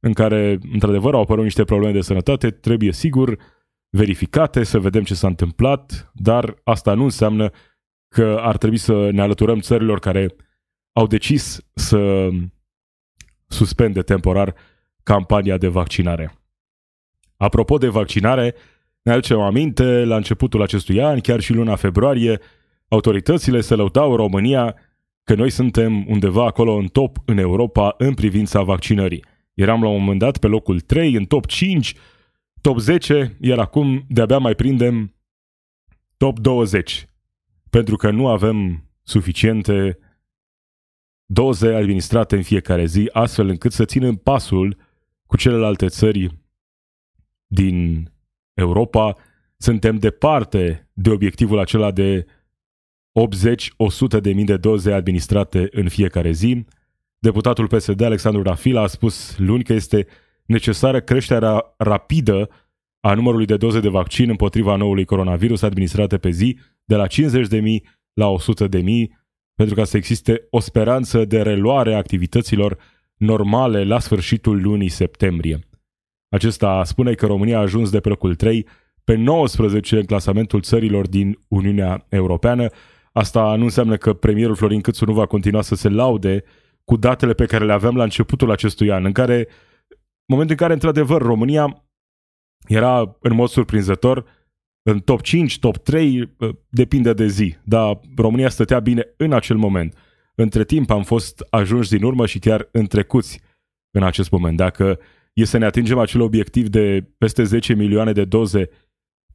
în 0.00 0.12
care, 0.12 0.58
într-adevăr, 0.72 1.14
au 1.14 1.20
apărut 1.20 1.44
niște 1.44 1.64
probleme 1.64 1.92
de 1.92 2.00
sănătate, 2.00 2.50
trebuie 2.50 2.92
sigur 2.92 3.38
verificate, 3.96 4.64
să 4.64 4.78
vedem 4.78 5.02
ce 5.02 5.14
s-a 5.14 5.26
întâmplat, 5.26 6.10
dar 6.14 6.60
asta 6.64 6.94
nu 6.94 7.04
înseamnă 7.04 7.50
că 8.14 8.38
ar 8.40 8.56
trebui 8.56 8.76
să 8.76 9.10
ne 9.10 9.22
alăturăm 9.22 9.60
țărilor 9.60 9.98
care 9.98 10.36
au 10.92 11.06
decis 11.06 11.66
să 11.74 12.28
suspende 13.46 14.02
temporar 14.02 14.54
campania 15.02 15.56
de 15.56 15.68
vaccinare. 15.68 16.45
Apropo 17.36 17.78
de 17.78 17.88
vaccinare, 17.88 18.54
ne 19.02 19.12
aducem 19.12 19.40
aminte, 19.40 20.04
la 20.04 20.16
începutul 20.16 20.62
acestui 20.62 21.02
an, 21.02 21.20
chiar 21.20 21.40
și 21.40 21.52
luna 21.52 21.76
februarie, 21.76 22.40
autoritățile 22.88 23.60
se 23.60 23.74
lăudau 23.74 24.16
România 24.16 24.74
că 25.24 25.34
noi 25.34 25.50
suntem 25.50 26.06
undeva 26.08 26.46
acolo 26.46 26.74
în 26.74 26.86
top 26.86 27.16
în 27.24 27.38
Europa 27.38 27.94
în 27.98 28.14
privința 28.14 28.62
vaccinării. 28.62 29.24
Eram 29.54 29.82
la 29.82 29.88
un 29.88 30.00
moment 30.00 30.18
dat 30.18 30.38
pe 30.38 30.46
locul 30.46 30.80
3, 30.80 31.14
în 31.14 31.24
top 31.24 31.46
5, 31.46 31.94
top 32.60 32.78
10, 32.78 33.36
iar 33.40 33.58
acum 33.58 34.04
de-abia 34.08 34.38
mai 34.38 34.54
prindem 34.54 35.14
top 36.16 36.38
20. 36.38 37.08
Pentru 37.70 37.96
că 37.96 38.10
nu 38.10 38.28
avem 38.28 38.84
suficiente 39.02 39.98
doze 41.24 41.74
administrate 41.74 42.36
în 42.36 42.42
fiecare 42.42 42.84
zi, 42.84 43.08
astfel 43.12 43.48
încât 43.48 43.72
să 43.72 43.84
ținem 43.84 44.14
pasul 44.14 44.76
cu 45.26 45.36
celelalte 45.36 45.86
țări 45.86 46.45
din 47.46 48.10
Europa. 48.54 49.16
Suntem 49.56 49.96
departe 49.96 50.90
de 50.92 51.10
obiectivul 51.10 51.58
acela 51.58 51.90
de 51.90 52.26
80-100 54.18 54.20
de 54.20 54.32
mii 54.32 54.44
de 54.44 54.56
doze 54.56 54.92
administrate 54.92 55.68
în 55.70 55.88
fiecare 55.88 56.30
zi. 56.30 56.64
Deputatul 57.18 57.66
PSD 57.66 58.00
Alexandru 58.00 58.42
Rafila 58.42 58.82
a 58.82 58.86
spus 58.86 59.38
luni 59.38 59.64
că 59.64 59.72
este 59.72 60.06
necesară 60.46 61.00
creșterea 61.00 61.74
rapidă 61.76 62.48
a 63.00 63.14
numărului 63.14 63.46
de 63.46 63.56
doze 63.56 63.80
de 63.80 63.88
vaccin 63.88 64.30
împotriva 64.30 64.76
noului 64.76 65.04
coronavirus 65.04 65.62
administrate 65.62 66.18
pe 66.18 66.30
zi 66.30 66.58
de 66.84 66.94
la 66.94 67.06
50.000 67.06 67.12
la 68.12 68.34
100.000 68.68 68.82
pentru 69.54 69.74
ca 69.74 69.84
să 69.84 69.96
existe 69.96 70.46
o 70.50 70.60
speranță 70.60 71.24
de 71.24 71.42
reluare 71.42 71.94
a 71.94 71.96
activităților 71.96 72.78
normale 73.16 73.84
la 73.84 73.98
sfârșitul 73.98 74.62
lunii 74.62 74.88
septembrie. 74.88 75.58
Acesta 76.36 76.84
spune 76.84 77.14
că 77.14 77.26
România 77.26 77.58
a 77.58 77.60
ajuns 77.60 77.90
de 77.90 78.00
pe 78.00 78.08
locul 78.08 78.34
3 78.34 78.66
pe 79.04 79.14
19 79.14 79.96
în 79.96 80.04
clasamentul 80.04 80.60
țărilor 80.60 81.08
din 81.08 81.38
Uniunea 81.48 82.06
Europeană. 82.08 82.68
Asta 83.12 83.54
nu 83.54 83.64
înseamnă 83.64 83.96
că 83.96 84.12
premierul 84.12 84.54
Florin 84.54 84.80
Câțu 84.80 85.04
nu 85.04 85.12
va 85.12 85.26
continua 85.26 85.62
să 85.62 85.74
se 85.74 85.88
laude 85.88 86.44
cu 86.84 86.96
datele 86.96 87.32
pe 87.32 87.46
care 87.46 87.64
le 87.64 87.72
aveam 87.72 87.96
la 87.96 88.02
începutul 88.02 88.50
acestui 88.50 88.90
an, 88.90 89.04
în 89.04 89.12
care, 89.12 89.48
momentul 90.26 90.56
în 90.58 90.60
care, 90.60 90.72
într-adevăr, 90.72 91.22
România 91.22 91.84
era 92.66 93.16
în 93.20 93.34
mod 93.34 93.48
surprinzător 93.48 94.24
în 94.82 95.00
top 95.00 95.20
5, 95.20 95.58
top 95.58 95.76
3, 95.76 96.34
uh, 96.38 96.48
depinde 96.68 97.12
de 97.12 97.26
zi, 97.26 97.56
dar 97.64 98.00
România 98.16 98.48
stătea 98.48 98.80
bine 98.80 99.06
în 99.16 99.32
acel 99.32 99.56
moment. 99.56 99.96
Între 100.34 100.64
timp 100.64 100.90
am 100.90 101.02
fost 101.02 101.46
ajunși 101.50 101.90
din 101.90 102.02
urmă 102.02 102.26
și 102.26 102.38
chiar 102.38 102.68
întrecuți 102.72 103.40
în 103.90 104.02
acest 104.02 104.30
moment. 104.30 104.56
Dacă 104.56 104.98
e 105.36 105.44
să 105.44 105.58
ne 105.58 105.64
atingem 105.64 105.98
acel 105.98 106.20
obiectiv 106.20 106.68
de 106.68 107.10
peste 107.18 107.42
10 107.42 107.74
milioane 107.74 108.12
de 108.12 108.24
doze 108.24 108.70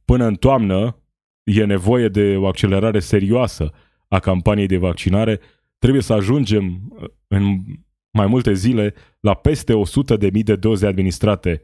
până 0.04 0.26
în 0.26 0.34
toamnă, 0.34 0.96
e 1.42 1.64
nevoie 1.64 2.08
de 2.08 2.36
o 2.36 2.46
accelerare 2.46 2.98
serioasă 2.98 3.72
a 4.08 4.18
campaniei 4.18 4.66
de 4.66 4.76
vaccinare. 4.76 5.40
Trebuie 5.78 6.02
să 6.02 6.12
ajungem 6.12 6.80
uh, 6.90 7.08
în 7.26 7.56
mai 8.10 8.26
multe 8.26 8.52
zile 8.52 8.94
la 9.20 9.34
peste 9.34 9.72
100 9.72 10.16
de 10.16 10.30
mii 10.32 10.42
de 10.42 10.56
doze 10.56 10.86
administrate 10.86 11.62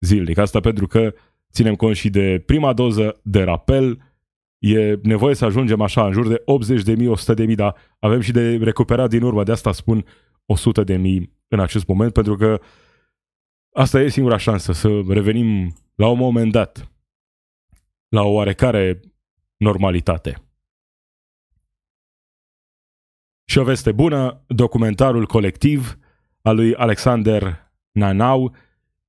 zilnic. 0.00 0.38
Asta 0.38 0.60
pentru 0.60 0.86
că 0.86 1.14
ținem 1.52 1.74
cont 1.74 1.96
și 1.96 2.10
de 2.10 2.42
prima 2.46 2.72
doză 2.72 3.20
de 3.22 3.42
rapel, 3.42 3.98
e 4.58 4.98
nevoie 5.02 5.34
să 5.34 5.44
ajungem 5.44 5.80
așa 5.80 6.06
în 6.06 6.12
jur 6.12 6.28
de 6.28 6.42
80 6.44 6.82
de 6.82 6.94
mii, 6.94 7.06
100 7.06 7.34
de 7.34 7.44
mii, 7.44 7.54
dar 7.54 7.74
avem 7.98 8.20
și 8.20 8.32
de 8.32 8.56
recuperat 8.56 9.08
din 9.08 9.22
urmă, 9.22 9.42
de 9.42 9.52
asta 9.52 9.72
spun 9.72 10.04
100 10.46 10.84
de 10.84 10.96
mii 10.96 11.36
în 11.48 11.60
acest 11.60 11.86
moment, 11.86 12.12
pentru 12.12 12.36
că 12.36 12.60
asta 13.78 14.00
e 14.00 14.08
singura 14.08 14.36
șansă, 14.36 14.72
să 14.72 15.02
revenim 15.08 15.74
la 15.94 16.08
un 16.08 16.18
moment 16.18 16.52
dat 16.52 16.92
la 18.08 18.22
o 18.22 18.32
oarecare 18.32 19.00
normalitate. 19.56 20.42
Și 23.44 23.58
o 23.58 23.64
veste 23.64 23.92
bună, 23.92 24.44
documentarul 24.46 25.26
colectiv 25.26 25.98
al 26.42 26.56
lui 26.56 26.74
Alexander 26.74 27.72
Nanau 27.90 28.54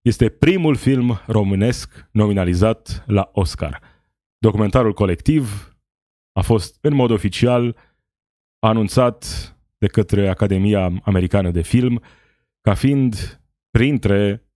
este 0.01 0.29
primul 0.29 0.75
film 0.75 1.19
românesc 1.27 2.07
nominalizat 2.11 3.03
la 3.07 3.29
Oscar. 3.33 3.81
Documentarul 4.37 4.93
colectiv 4.93 5.73
a 6.31 6.41
fost 6.41 6.77
în 6.81 6.93
mod 6.93 7.09
oficial 7.09 7.75
anunțat 8.59 9.23
de 9.77 9.87
către 9.87 10.29
Academia 10.29 10.91
Americană 11.03 11.51
de 11.51 11.61
Film 11.61 12.01
ca 12.61 12.73
fiind 12.73 13.41
printre 13.71 14.48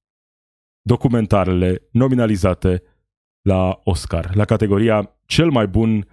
documentarele 0.83 1.87
nominalizate 1.91 2.83
la 3.41 3.79
Oscar, 3.83 4.35
la 4.35 4.45
categoria 4.45 5.17
cel 5.25 5.49
mai 5.49 5.67
bun 5.67 6.07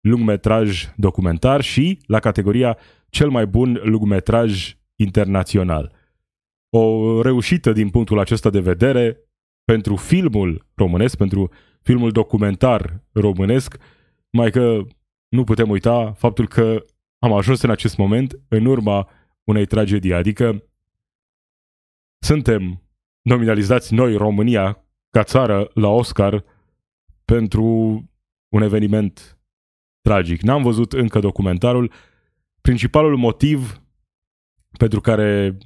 lungmetraj 0.00 0.92
documentar 0.96 1.60
și 1.60 1.98
la 2.06 2.18
categoria 2.18 2.78
cel 3.08 3.30
mai 3.30 3.46
bun 3.46 3.80
lungmetraj 3.82 4.76
internațional. 4.96 5.92
O 6.70 7.22
reușită 7.22 7.72
din 7.72 7.90
punctul 7.90 8.18
acesta 8.18 8.50
de 8.50 8.60
vedere 8.60 9.18
pentru 9.64 9.96
filmul 9.96 10.66
românesc, 10.74 11.16
pentru 11.16 11.50
filmul 11.82 12.10
documentar 12.10 13.02
românesc, 13.12 13.76
mai 14.30 14.50
că 14.50 14.80
nu 15.28 15.44
putem 15.44 15.70
uita 15.70 16.12
faptul 16.12 16.48
că 16.48 16.84
am 17.18 17.32
ajuns 17.32 17.62
în 17.62 17.70
acest 17.70 17.96
moment 17.96 18.40
în 18.48 18.66
urma 18.66 19.08
unei 19.44 19.66
tragedii, 19.66 20.14
adică 20.14 20.64
suntem 22.18 22.83
nominalizați 23.24 23.94
noi, 23.94 24.16
România, 24.16 24.84
ca 25.10 25.22
țară, 25.22 25.70
la 25.74 25.88
Oscar 25.88 26.44
pentru 27.24 27.64
un 28.48 28.62
eveniment 28.62 29.38
tragic. 30.00 30.40
N-am 30.40 30.62
văzut 30.62 30.92
încă 30.92 31.18
documentarul. 31.18 31.92
Principalul 32.60 33.16
motiv 33.16 33.82
pentru 34.78 35.00
care 35.00 35.58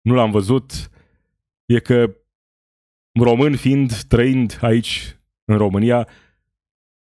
nu 0.00 0.14
l-am 0.14 0.30
văzut 0.30 0.90
e 1.66 1.80
că 1.80 2.16
român 3.20 3.56
fiind, 3.56 4.02
trăind 4.02 4.58
aici 4.60 5.18
în 5.44 5.56
România, 5.56 6.08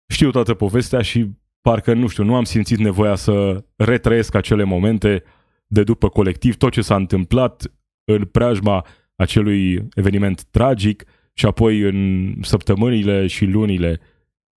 știu 0.09 0.31
toată 0.31 0.55
povestea 0.55 1.03
și 1.03 1.31
parcă, 1.61 1.95
nu 1.95 2.07
știu, 2.07 2.25
nu 2.25 2.35
am 2.35 2.45
simțit 2.45 2.79
nevoia 2.79 3.15
să 3.15 3.65
retrăiesc 3.77 4.35
acele 4.35 4.65
momente 4.65 5.23
de 5.67 5.83
după 5.83 6.09
colectiv, 6.09 6.57
tot 6.57 6.73
ce 6.73 6.81
s-a 6.81 6.97
întâmplat 6.97 7.73
în 8.05 8.25
preajma 8.25 8.87
acelui 9.19 9.89
eveniment 9.95 10.45
tragic 10.45 11.05
și 11.33 11.47
apoi 11.47 11.81
în 11.81 12.35
săptămânile 12.43 13.27
și 13.27 13.45
lunile 13.45 14.01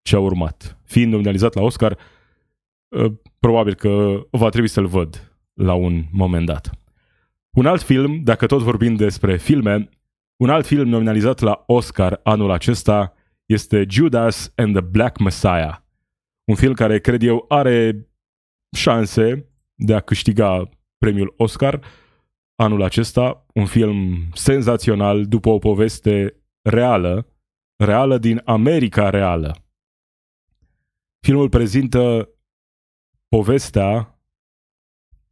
ce 0.03 0.17
au 0.17 0.25
urmat. 0.25 0.79
Fiind 0.85 1.13
nominalizat 1.13 1.55
la 1.55 1.63
Oscar, 1.63 1.99
ă, 2.93 3.21
probabil 3.39 3.75
că 3.75 4.21
va 4.31 4.49
trebui 4.49 4.69
să-l 4.69 4.87
văd 4.87 5.35
la 5.55 5.75
un 5.75 6.05
moment 6.11 6.47
dat. 6.47 6.71
Un 7.51 7.67
alt 7.67 7.83
film, 7.83 8.21
dacă 8.25 8.47
tot 8.47 8.63
vorbim 8.63 8.95
despre 8.95 9.37
filme, 9.37 9.89
un 10.37 10.51
alt 10.51 10.67
film 10.67 10.89
nominalizat 10.89 11.41
la 11.41 11.63
Oscar 11.67 12.21
anul 12.23 12.51
acesta 12.51 13.15
este 13.47 13.87
Judas 13.89 14.53
and 14.57 14.73
the 14.73 14.85
Black 14.85 15.19
Messiah. 15.19 15.77
Un 16.45 16.55
film 16.55 16.73
care, 16.73 17.01
cred 17.01 17.23
eu, 17.23 17.45
are 17.49 18.09
șanse 18.77 19.51
de 19.75 19.95
a 19.95 20.01
câștiga 20.01 20.69
premiul 20.99 21.35
Oscar 21.37 21.81
anul 22.61 22.83
acesta. 22.83 23.47
Un 23.55 23.67
film 23.67 24.31
senzațional 24.35 25.27
după 25.27 25.49
o 25.49 25.59
poveste 25.59 26.43
reală, 26.63 27.27
reală 27.77 28.19
din 28.19 28.43
America 28.45 29.11
reală. 29.11 29.57
Filmul 31.27 31.49
prezintă 31.49 32.29
povestea 33.29 34.21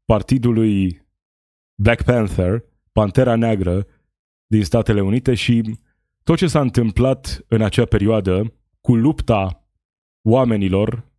partidului 0.04 1.06
Black 1.82 2.02
Panther, 2.02 2.64
Pantera 2.92 3.37
Neagră 3.37 3.87
din 4.47 4.64
Statele 4.64 5.00
Unite 5.00 5.35
și 5.35 5.78
tot 6.23 6.37
ce 6.37 6.47
s-a 6.47 6.61
întâmplat 6.61 7.44
în 7.49 7.62
acea 7.62 7.85
perioadă 7.85 8.54
cu 8.80 8.94
lupta 8.94 9.68
oamenilor 10.28 11.12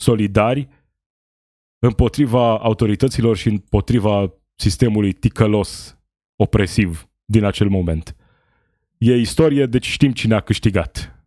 solidari 0.00 0.68
împotriva 1.78 2.58
autorităților 2.58 3.36
și 3.36 3.48
împotriva 3.48 4.39
sistemului 4.60 5.12
ticălos, 5.12 5.98
opresiv 6.36 7.08
din 7.24 7.44
acel 7.44 7.68
moment. 7.68 8.16
E 8.98 9.16
istorie, 9.16 9.66
deci 9.66 9.86
știm 9.86 10.12
cine 10.12 10.34
a 10.34 10.40
câștigat. 10.40 11.24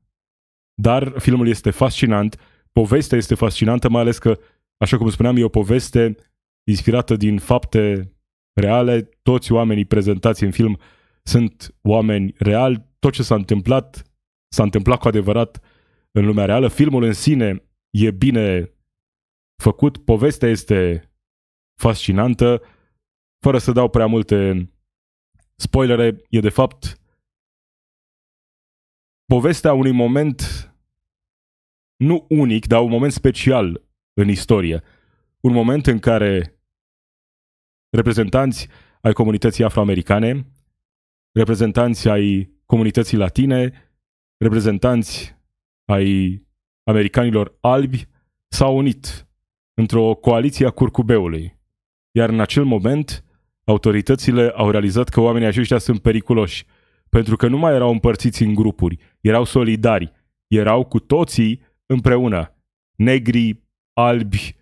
Dar 0.73 1.19
filmul 1.19 1.47
este 1.47 1.69
fascinant, 1.69 2.39
povestea 2.71 3.17
este 3.17 3.35
fascinantă, 3.35 3.89
mai 3.89 4.01
ales 4.01 4.17
că, 4.17 4.39
așa 4.77 4.97
cum 4.97 5.09
spuneam, 5.09 5.37
e 5.37 5.43
o 5.43 5.49
poveste 5.49 6.15
inspirată 6.63 7.15
din 7.15 7.37
fapte 7.37 8.13
reale. 8.53 9.09
Toți 9.21 9.51
oamenii 9.51 9.85
prezentați 9.85 10.43
în 10.43 10.51
film 10.51 10.79
sunt 11.23 11.75
oameni 11.81 12.33
reali. 12.37 12.85
Tot 12.99 13.13
ce 13.13 13.23
s-a 13.23 13.35
întâmplat, 13.35 14.03
s-a 14.47 14.63
întâmplat 14.63 14.99
cu 14.99 15.07
adevărat 15.07 15.61
în 16.11 16.25
lumea 16.25 16.45
reală. 16.45 16.67
Filmul 16.67 17.03
în 17.03 17.13
sine 17.13 17.63
e 17.89 18.11
bine 18.11 18.73
făcut, 19.63 19.97
povestea 19.97 20.49
este 20.49 21.09
fascinantă, 21.81 22.61
fără 23.43 23.57
să 23.57 23.71
dau 23.71 23.89
prea 23.89 24.05
multe 24.05 24.69
spoilere, 25.55 26.23
e 26.29 26.39
de 26.39 26.49
fapt 26.49 26.99
povestea 29.25 29.73
unui 29.73 29.91
moment 29.91 30.41
nu 31.95 32.25
unic, 32.29 32.67
dar 32.67 32.81
un 32.81 32.89
moment 32.89 33.11
special 33.11 33.83
în 34.13 34.27
istorie. 34.27 34.83
Un 35.39 35.53
moment 35.53 35.87
în 35.87 35.99
care 35.99 36.59
reprezentanți 37.89 38.67
ai 39.01 39.13
comunității 39.13 39.63
afroamericane, 39.63 40.47
reprezentanți 41.31 42.09
ai 42.09 42.53
comunității 42.65 43.17
latine, 43.17 43.91
reprezentanți 44.37 45.35
ai 45.85 46.41
americanilor 46.83 47.57
albi 47.61 48.07
s-au 48.47 48.77
unit 48.77 49.27
într-o 49.73 50.15
coaliție 50.15 50.65
a 50.65 50.71
curcubeului. 50.71 51.59
Iar 52.11 52.29
în 52.29 52.39
acel 52.39 52.63
moment, 52.63 53.23
autoritățile 53.63 54.51
au 54.55 54.69
realizat 54.69 55.09
că 55.09 55.19
oamenii 55.19 55.47
aceștia 55.47 55.77
sunt 55.77 56.01
periculoși, 56.01 56.65
pentru 57.09 57.35
că 57.35 57.47
nu 57.47 57.57
mai 57.57 57.73
erau 57.73 57.91
împărțiți 57.91 58.43
în 58.43 58.53
grupuri, 58.53 58.97
erau 59.21 59.43
solidari, 59.43 60.11
erau 60.47 60.85
cu 60.85 60.99
toții 60.99 61.61
împreună, 61.85 62.55
negri, 62.95 63.63
albi, 63.93 64.55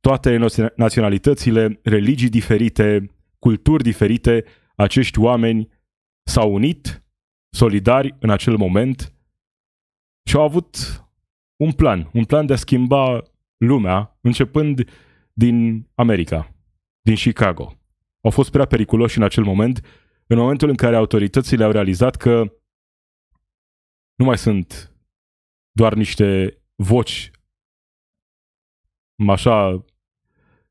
toate 0.00 0.38
naționalitățile, 0.76 1.80
religii 1.82 2.28
diferite, 2.28 3.10
culturi 3.38 3.82
diferite, 3.82 4.44
acești 4.76 5.18
oameni 5.18 5.68
s-au 6.22 6.54
unit, 6.54 7.02
solidari 7.54 8.16
în 8.20 8.30
acel 8.30 8.56
moment 8.56 9.14
și 10.28 10.36
au 10.36 10.42
avut 10.42 10.76
un 11.56 11.72
plan, 11.72 12.10
un 12.12 12.24
plan 12.24 12.46
de 12.46 12.52
a 12.52 12.56
schimba 12.56 13.22
lumea, 13.56 14.18
începând 14.20 14.90
din 15.32 15.88
America, 15.94 16.54
din 17.02 17.14
Chicago. 17.14 17.79
Au 18.20 18.30
fost 18.30 18.50
prea 18.50 18.66
periculoși 18.66 19.18
în 19.18 19.24
acel 19.24 19.44
moment, 19.44 19.80
în 20.26 20.38
momentul 20.38 20.68
în 20.68 20.74
care 20.74 20.96
autoritățile 20.96 21.64
au 21.64 21.70
realizat 21.70 22.16
că 22.16 22.52
nu 24.14 24.24
mai 24.24 24.38
sunt 24.38 24.94
doar 25.72 25.94
niște 25.94 26.58
voci 26.74 27.30
așa 29.28 29.84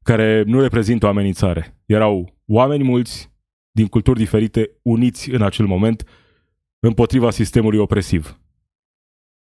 care 0.04 0.44
nu 0.44 0.62
reprezintă 0.62 1.06
o 1.06 1.10
amenințare. 1.10 1.82
Erau 1.86 2.40
oameni 2.46 2.84
mulți 2.84 3.32
din 3.72 3.88
culturi 3.88 4.20
diferite 4.20 4.80
uniți 4.82 5.30
în 5.30 5.42
acel 5.42 5.66
moment 5.66 6.08
împotriva 6.80 7.30
sistemului 7.30 7.80
opresiv. 7.80 8.42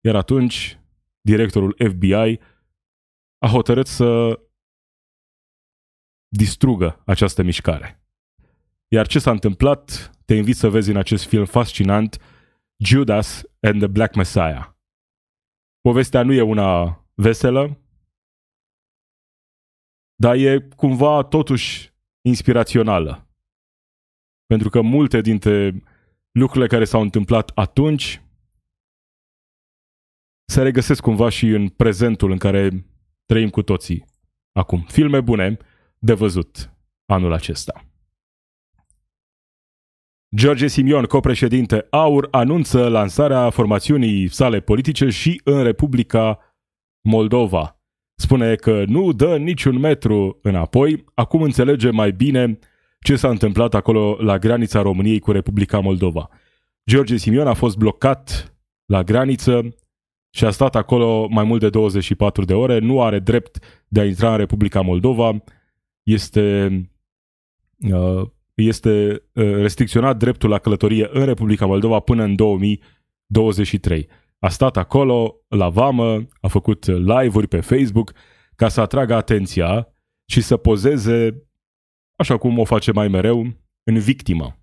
Iar 0.05 0.15
atunci, 0.15 0.79
directorul 1.21 1.75
FBI 1.89 2.39
a 3.37 3.47
hotărât 3.47 3.87
să 3.87 4.39
distrugă 6.27 7.01
această 7.05 7.41
mișcare. 7.41 8.01
Iar 8.87 9.07
ce 9.07 9.19
s-a 9.19 9.31
întâmplat, 9.31 10.11
te 10.25 10.35
invit 10.35 10.55
să 10.55 10.69
vezi 10.69 10.89
în 10.89 10.97
acest 10.97 11.25
film 11.25 11.45
fascinant 11.45 12.21
Judas 12.77 13.43
and 13.59 13.77
the 13.77 13.87
Black 13.87 14.15
Messiah. 14.15 14.69
Povestea 15.81 16.23
nu 16.23 16.33
e 16.33 16.41
una 16.41 17.01
veselă, 17.13 17.81
dar 20.15 20.35
e 20.35 20.67
cumva 20.75 21.23
totuși 21.23 21.93
inspirațională. 22.21 23.27
Pentru 24.45 24.69
că 24.69 24.81
multe 24.81 25.21
dintre 25.21 25.83
lucrurile 26.31 26.67
care 26.67 26.85
s-au 26.85 27.01
întâmplat 27.01 27.51
atunci 27.55 28.21
se 30.49 30.61
regăsesc 30.61 31.01
cumva 31.01 31.29
și 31.29 31.47
în 31.47 31.69
prezentul 31.69 32.31
în 32.31 32.37
care 32.37 32.85
trăim 33.25 33.49
cu 33.49 33.61
toții 33.61 34.05
acum. 34.51 34.81
Filme 34.81 35.21
bune 35.21 35.57
de 35.99 36.13
văzut 36.13 36.71
anul 37.05 37.33
acesta. 37.33 37.81
George 40.36 40.67
Simion, 40.67 41.03
copreședinte 41.03 41.88
AUR, 41.89 42.27
anunță 42.31 42.88
lansarea 42.88 43.49
formațiunii 43.49 44.27
sale 44.27 44.60
politice 44.60 45.10
și 45.10 45.41
în 45.43 45.63
Republica 45.63 46.39
Moldova. 47.01 47.81
Spune 48.15 48.55
că 48.55 48.83
nu 48.88 49.12
dă 49.12 49.38
niciun 49.38 49.79
metru 49.79 50.39
înapoi, 50.41 51.05
acum 51.13 51.41
înțelege 51.41 51.89
mai 51.89 52.12
bine 52.12 52.60
ce 52.99 53.15
s-a 53.15 53.29
întâmplat 53.29 53.73
acolo 53.73 54.17
la 54.19 54.38
granița 54.38 54.81
României 54.81 55.19
cu 55.19 55.31
Republica 55.31 55.79
Moldova. 55.79 56.29
George 56.89 57.17
Simion 57.17 57.47
a 57.47 57.53
fost 57.53 57.77
blocat 57.77 58.53
la 58.86 59.03
graniță 59.03 59.75
și 60.36 60.45
a 60.45 60.49
stat 60.49 60.75
acolo 60.75 61.27
mai 61.29 61.43
mult 61.43 61.60
de 61.60 61.69
24 61.69 62.45
de 62.45 62.53
ore, 62.53 62.79
nu 62.79 63.01
are 63.01 63.19
drept 63.19 63.83
de 63.88 63.99
a 63.99 64.05
intra 64.05 64.31
în 64.31 64.38
Republica 64.38 64.81
Moldova, 64.81 65.43
este, 66.07 66.67
uh, 67.91 68.27
este 68.53 69.23
uh, 69.33 69.43
restricționat 69.43 70.17
dreptul 70.17 70.49
la 70.49 70.59
călătorie 70.59 71.09
în 71.11 71.25
Republica 71.25 71.65
Moldova 71.65 71.99
până 71.99 72.23
în 72.23 72.35
2023. 72.35 74.07
A 74.39 74.49
stat 74.49 74.77
acolo, 74.77 75.35
la 75.47 75.69
vamă, 75.69 76.27
a 76.41 76.47
făcut 76.47 76.85
live-uri 76.85 77.47
pe 77.47 77.59
Facebook 77.59 78.13
ca 78.55 78.67
să 78.67 78.81
atragă 78.81 79.13
atenția 79.13 79.87
și 80.29 80.41
să 80.41 80.57
pozeze, 80.57 81.47
așa 82.15 82.37
cum 82.37 82.59
o 82.59 82.63
face 82.63 82.91
mai 82.91 83.07
mereu, 83.07 83.41
în 83.83 83.99
victimă. 83.99 84.59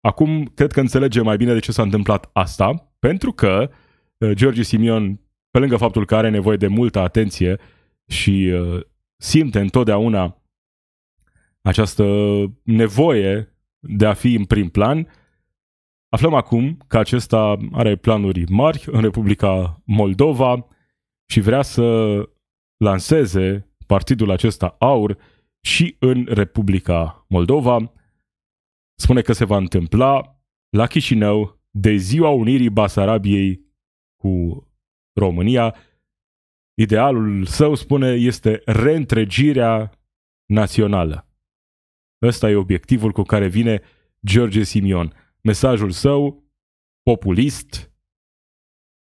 Acum 0.00 0.44
cred 0.44 0.72
că 0.72 0.80
înțelege 0.80 1.20
mai 1.20 1.36
bine 1.36 1.52
de 1.52 1.58
ce 1.58 1.72
s-a 1.72 1.82
întâmplat 1.82 2.30
asta, 2.32 2.94
pentru 2.98 3.32
că 3.32 3.70
uh, 4.16 4.30
George 4.32 4.62
Simion, 4.62 5.20
pe 5.50 5.58
lângă 5.58 5.76
faptul 5.76 6.06
că 6.06 6.16
are 6.16 6.30
nevoie 6.30 6.56
de 6.56 6.66
multă 6.66 6.98
atenție 6.98 7.58
și 8.06 8.52
uh, 8.54 8.80
simte 9.16 9.60
întotdeauna 9.60 10.41
această 11.62 12.04
nevoie 12.62 13.56
de 13.78 14.06
a 14.06 14.12
fi 14.12 14.34
în 14.34 14.44
prim 14.44 14.68
plan, 14.68 15.08
aflăm 16.08 16.34
acum 16.34 16.78
că 16.86 16.98
acesta 16.98 17.56
are 17.72 17.96
planuri 17.96 18.44
mari 18.50 18.84
în 18.86 19.00
Republica 19.00 19.82
Moldova 19.84 20.66
și 21.30 21.40
vrea 21.40 21.62
să 21.62 22.18
lanseze 22.76 23.74
partidul 23.86 24.30
acesta 24.30 24.76
AUR 24.78 25.18
și 25.60 25.96
în 25.98 26.26
Republica 26.28 27.26
Moldova. 27.28 27.92
Spune 29.00 29.20
că 29.20 29.32
se 29.32 29.44
va 29.44 29.56
întâmpla 29.56 30.40
la 30.76 30.86
Chișinău 30.86 31.60
de 31.70 31.94
ziua 31.94 32.28
unirii 32.28 32.70
Basarabiei 32.70 33.60
cu 34.16 34.66
România. 35.18 35.74
Idealul 36.74 37.44
său, 37.44 37.74
spune, 37.74 38.12
este 38.12 38.62
reîntregirea 38.64 39.90
națională. 40.46 41.31
Ăsta 42.22 42.50
e 42.50 42.54
obiectivul 42.54 43.12
cu 43.12 43.22
care 43.22 43.48
vine 43.48 43.80
George 44.26 44.62
Simion. 44.62 45.14
Mesajul 45.40 45.90
său, 45.90 46.44
populist, 47.02 47.92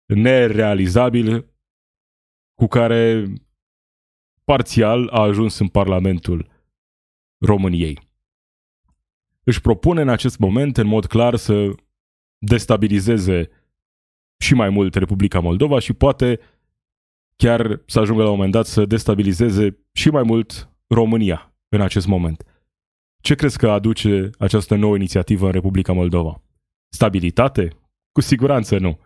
nerealizabil, 0.06 1.54
cu 2.54 2.68
care 2.68 3.34
parțial 4.44 5.08
a 5.08 5.22
ajuns 5.22 5.60
în 5.60 5.68
Parlamentul 5.68 6.52
României. 7.46 8.00
Își 9.44 9.62
propune 9.62 10.02
în 10.02 10.10
acest 10.10 10.38
moment, 10.38 10.78
în 10.78 10.88
mod 10.88 11.06
clar, 11.06 11.36
să 11.36 11.76
destabilizeze 12.38 13.50
și 14.38 14.54
mai 14.54 14.70
mult 14.70 14.96
Republica 14.96 15.40
Moldova 15.40 15.80
și 15.80 15.94
poate 15.94 16.40
chiar 17.36 17.82
să 17.86 18.00
ajungă 18.00 18.24
la 18.24 18.30
un 18.30 18.36
moment 18.36 18.52
dat 18.52 18.66
să 18.66 18.86
destabilizeze 18.86 19.86
și 19.92 20.10
mai 20.10 20.24
mult 20.24 20.70
România 20.88 21.54
în 21.70 21.82
acest 21.82 22.08
moment. 22.08 22.55
Ce 23.26 23.36
crezi 23.36 23.58
că 23.58 23.70
aduce 23.70 24.30
această 24.38 24.76
nouă 24.76 24.96
inițiativă 24.96 25.46
în 25.46 25.52
Republica 25.52 25.94
Moldova? 25.94 26.42
Stabilitate? 26.90 27.70
Cu 28.12 28.22
siguranță 28.22 28.78
nu. 28.78 29.00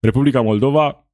Republica 0.00 0.40
Moldova 0.40 1.08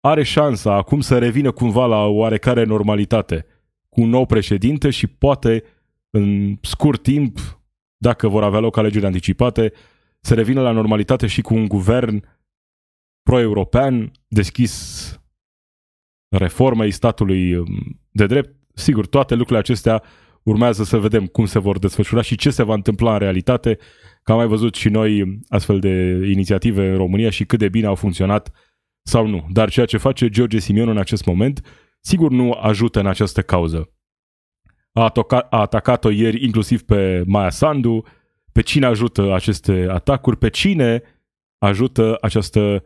are 0.00 0.22
șansa 0.22 0.74
acum 0.74 1.00
să 1.00 1.18
revină 1.18 1.52
cumva 1.52 1.86
la 1.86 2.04
oarecare 2.04 2.64
normalitate 2.64 3.46
cu 3.88 4.00
un 4.00 4.08
nou 4.08 4.26
președinte 4.26 4.90
și 4.90 5.06
poate 5.06 5.64
în 6.10 6.58
scurt 6.62 7.02
timp, 7.02 7.38
dacă 7.96 8.28
vor 8.28 8.42
avea 8.42 8.60
loc 8.60 8.76
alegeri 8.76 9.06
anticipate, 9.06 9.72
să 10.20 10.34
revină 10.34 10.60
la 10.60 10.70
normalitate 10.70 11.26
și 11.26 11.42
cu 11.42 11.54
un 11.54 11.68
guvern 11.68 12.24
pro-european 13.22 14.12
deschis 14.28 15.20
reformei 16.36 16.90
statului 16.90 17.54
um, 17.54 18.00
de 18.10 18.26
drept. 18.26 18.56
Sigur, 18.74 19.06
toate 19.06 19.34
lucrurile 19.34 19.58
acestea 19.58 20.02
urmează 20.42 20.84
să 20.84 20.98
vedem 20.98 21.26
cum 21.26 21.44
se 21.44 21.58
vor 21.58 21.78
desfășura 21.78 22.22
și 22.22 22.36
ce 22.36 22.50
se 22.50 22.62
va 22.62 22.74
întâmpla 22.74 23.12
în 23.12 23.18
realitate, 23.18 23.78
că 24.22 24.32
am 24.32 24.38
mai 24.38 24.46
văzut 24.46 24.74
și 24.74 24.88
noi 24.88 25.40
astfel 25.48 25.78
de 25.80 26.20
inițiative 26.30 26.90
în 26.90 26.96
România 26.96 27.30
și 27.30 27.44
cât 27.44 27.58
de 27.58 27.68
bine 27.68 27.86
au 27.86 27.94
funcționat 27.94 28.52
sau 29.02 29.26
nu. 29.26 29.46
Dar 29.50 29.70
ceea 29.70 29.86
ce 29.86 29.96
face 29.96 30.28
George 30.28 30.58
Simion 30.58 30.88
în 30.88 30.98
acest 30.98 31.24
moment, 31.24 31.64
sigur 32.00 32.30
nu 32.30 32.52
ajută 32.52 33.00
în 33.00 33.06
această 33.06 33.42
cauză. 33.42 33.92
A, 34.92 35.10
atoca- 35.10 35.46
a 35.50 35.60
atacat-o 35.60 36.10
ieri 36.10 36.44
inclusiv 36.44 36.82
pe 36.82 37.22
Maia 37.26 37.50
Sandu, 37.50 38.04
pe 38.52 38.60
cine 38.62 38.86
ajută 38.86 39.34
aceste 39.34 39.86
atacuri, 39.90 40.36
pe 40.36 40.50
cine 40.50 41.02
ajută 41.58 42.18
această 42.20 42.84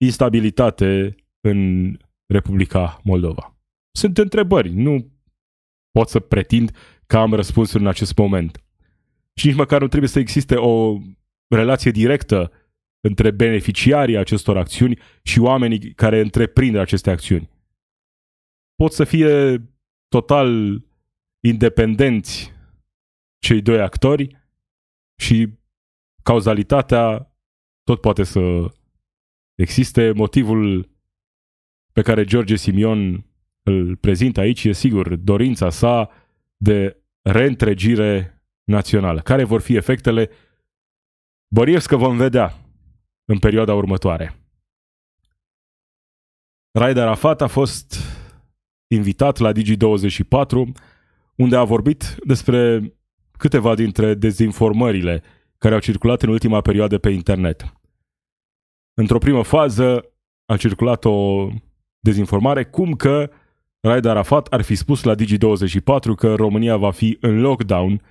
instabilitate 0.00 1.14
în 1.40 1.90
Republica 2.26 3.00
Moldova. 3.04 3.58
Sunt 3.96 4.18
întrebări, 4.18 4.70
nu 4.70 5.13
pot 5.98 6.08
să 6.08 6.20
pretind 6.20 6.76
că 7.06 7.16
am 7.16 7.34
răspunsuri 7.34 7.82
în 7.82 7.88
acest 7.88 8.16
moment. 8.16 8.64
Și 9.34 9.46
nici 9.46 9.56
măcar 9.56 9.80
nu 9.80 9.88
trebuie 9.88 10.10
să 10.10 10.18
existe 10.18 10.54
o 10.54 10.98
relație 11.48 11.90
directă 11.90 12.52
între 13.00 13.30
beneficiarii 13.30 14.16
acestor 14.16 14.56
acțiuni 14.56 14.98
și 15.22 15.38
oamenii 15.38 15.92
care 15.92 16.20
întreprind 16.20 16.76
aceste 16.76 17.10
acțiuni. 17.10 17.50
Pot 18.74 18.92
să 18.92 19.04
fie 19.04 19.62
total 20.08 20.80
independenți 21.46 22.52
cei 23.38 23.62
doi 23.62 23.80
actori 23.80 24.36
și 25.20 25.48
cauzalitatea 26.22 27.34
tot 27.82 28.00
poate 28.00 28.22
să 28.22 28.40
existe. 29.54 30.12
Motivul 30.12 30.90
pe 31.92 32.02
care 32.02 32.24
George 32.24 32.56
Simion 32.56 33.26
îl 33.64 33.96
prezintă 33.96 34.40
aici 34.40 34.64
e 34.64 34.72
sigur 34.72 35.16
dorința 35.16 35.70
sa 35.70 36.10
de 36.56 37.02
reîntregire 37.22 38.42
națională. 38.64 39.20
Care 39.20 39.44
vor 39.44 39.60
fi 39.60 39.76
efectele? 39.76 40.30
Băriesc 41.54 41.88
că 41.88 41.96
vom 41.96 42.16
vedea 42.16 42.54
în 43.24 43.38
perioada 43.38 43.74
următoare. 43.74 44.38
Raed 46.78 46.96
Arafat 46.96 47.40
a 47.40 47.46
fost 47.46 47.96
invitat 48.86 49.38
la 49.38 49.52
Digi24, 49.52 50.82
unde 51.36 51.56
a 51.56 51.64
vorbit 51.64 52.16
despre 52.24 52.92
câteva 53.38 53.74
dintre 53.74 54.14
dezinformările 54.14 55.22
care 55.58 55.74
au 55.74 55.80
circulat 55.80 56.22
în 56.22 56.28
ultima 56.28 56.60
perioadă 56.60 56.98
pe 56.98 57.10
internet. 57.10 57.72
Într-o 58.94 59.18
primă 59.18 59.42
fază 59.42 60.12
a 60.44 60.56
circulat 60.56 61.04
o 61.04 61.48
dezinformare 61.98 62.64
cum 62.64 62.92
că 62.92 63.30
Raed 63.84 64.04
Arafat 64.04 64.46
ar 64.46 64.62
fi 64.62 64.74
spus 64.74 65.02
la 65.02 65.14
Digi24 65.14 66.14
că 66.16 66.34
România 66.34 66.76
va 66.76 66.90
fi 66.90 67.16
în 67.20 67.40
lockdown 67.40 68.02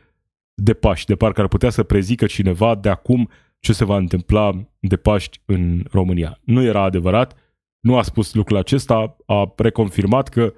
de 0.54 0.74
Paști, 0.74 1.06
de 1.06 1.16
parcă 1.16 1.42
ar 1.42 1.48
putea 1.48 1.70
să 1.70 1.84
prezică 1.84 2.26
cineva 2.26 2.76
de 2.76 2.90
acum 2.90 3.30
ce 3.60 3.74
se 3.74 3.86
va 3.86 3.98
întâmpla 3.98 4.68
de 4.80 4.98
Paști 4.98 5.42
în 5.46 5.86
România. 5.92 6.40
Nu 6.44 6.64
era 6.64 6.82
adevărat, 6.82 7.38
nu 7.80 7.98
a 7.98 8.02
spus 8.02 8.34
lucrul 8.34 8.58
acesta, 8.58 9.18
a 9.26 9.54
reconfirmat 9.56 10.30
că 10.30 10.54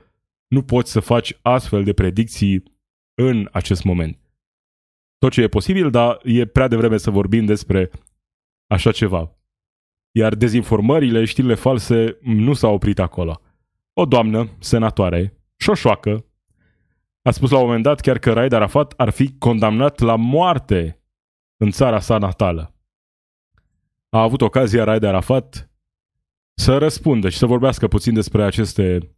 nu 0.48 0.64
poți 0.64 0.92
să 0.92 1.00
faci 1.00 1.40
astfel 1.42 1.84
de 1.84 1.94
predicții 1.94 2.64
în 3.14 3.50
acest 3.52 3.84
moment. 3.84 4.20
Tot 5.18 5.32
ce 5.32 5.42
e 5.42 5.48
posibil, 5.48 5.90
dar 5.90 6.20
e 6.24 6.46
prea 6.46 6.68
devreme 6.68 6.98
să 6.98 7.12
vorbim 7.12 7.46
despre 7.46 7.92
așa 8.68 8.92
ceva. 8.92 9.36
Iar 10.12 10.36
dezinformările, 10.36 11.26
știrile 11.26 11.56
false 11.56 12.18
nu 12.22 12.54
s-au 12.54 12.74
oprit 12.74 13.00
acolo. 13.00 13.40
O 13.98 14.06
doamnă, 14.06 14.50
senatoare, 14.60 15.44
șoșoacă, 15.58 16.26
a 17.22 17.32
spus 17.32 17.50
la 17.50 17.58
un 17.58 17.66
moment 17.66 17.84
dat 17.84 18.00
chiar 18.00 18.18
că 18.18 18.34
Raed 18.34 18.52
Arafat 18.52 18.94
ar 18.98 19.10
fi 19.10 19.38
condamnat 19.38 20.00
la 20.00 20.16
moarte 20.16 21.04
în 21.58 21.72
țara 21.72 22.00
sa 22.00 22.18
natală 22.18 22.76
a 24.16 24.22
avut 24.22 24.42
ocazia 24.42 24.84
Raed 24.84 25.04
Arafat 25.04 25.70
să 26.54 26.78
răspundă 26.78 27.30
și 27.30 27.38
să 27.38 27.46
vorbească 27.46 27.88
puțin 27.88 28.14
despre 28.14 28.44
aceste 28.44 29.16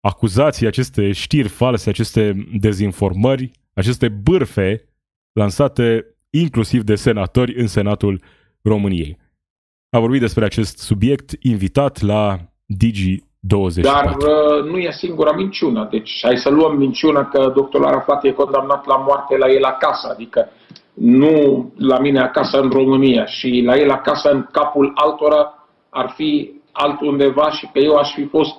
acuzații, 0.00 0.66
aceste 0.66 1.12
știri 1.12 1.48
false, 1.48 1.90
aceste 1.90 2.48
dezinformări, 2.58 3.50
aceste 3.72 4.08
bârfe 4.08 4.88
lansate 5.32 6.16
inclusiv 6.30 6.82
de 6.82 6.94
senatori 6.94 7.60
în 7.60 7.66
Senatul 7.66 8.22
României. 8.62 9.18
A 9.88 9.98
vorbit 9.98 10.20
despre 10.20 10.44
acest 10.44 10.78
subiect 10.78 11.34
invitat 11.40 12.00
la 12.00 12.52
Digi 12.66 13.22
24. 13.40 13.82
Dar 13.82 14.16
uh, 14.16 14.70
nu 14.70 14.78
e 14.78 14.90
singura 14.90 15.32
minciună. 15.32 15.88
Deci 15.90 16.20
hai 16.22 16.36
să 16.36 16.50
luăm 16.50 16.76
minciuna 16.76 17.24
că 17.24 17.52
doctorul 17.54 17.86
Arafat 17.86 18.24
e 18.24 18.30
condamnat 18.30 18.86
la 18.86 18.96
moarte 18.96 19.36
la 19.36 19.50
el 19.50 19.64
acasă. 19.64 20.08
Adică 20.10 20.48
nu 20.94 21.72
la 21.76 21.98
mine 21.98 22.20
acasă 22.20 22.60
în 22.60 22.70
România 22.70 23.26
și 23.26 23.62
la 23.64 23.76
el 23.76 23.90
acasă 23.90 24.30
în 24.30 24.46
capul 24.52 24.92
altora 24.94 25.68
ar 25.90 26.12
fi 26.16 26.50
altundeva 26.72 27.50
și 27.50 27.68
că 27.72 27.78
eu 27.78 27.94
aș 27.94 28.12
fi 28.12 28.24
fost 28.24 28.54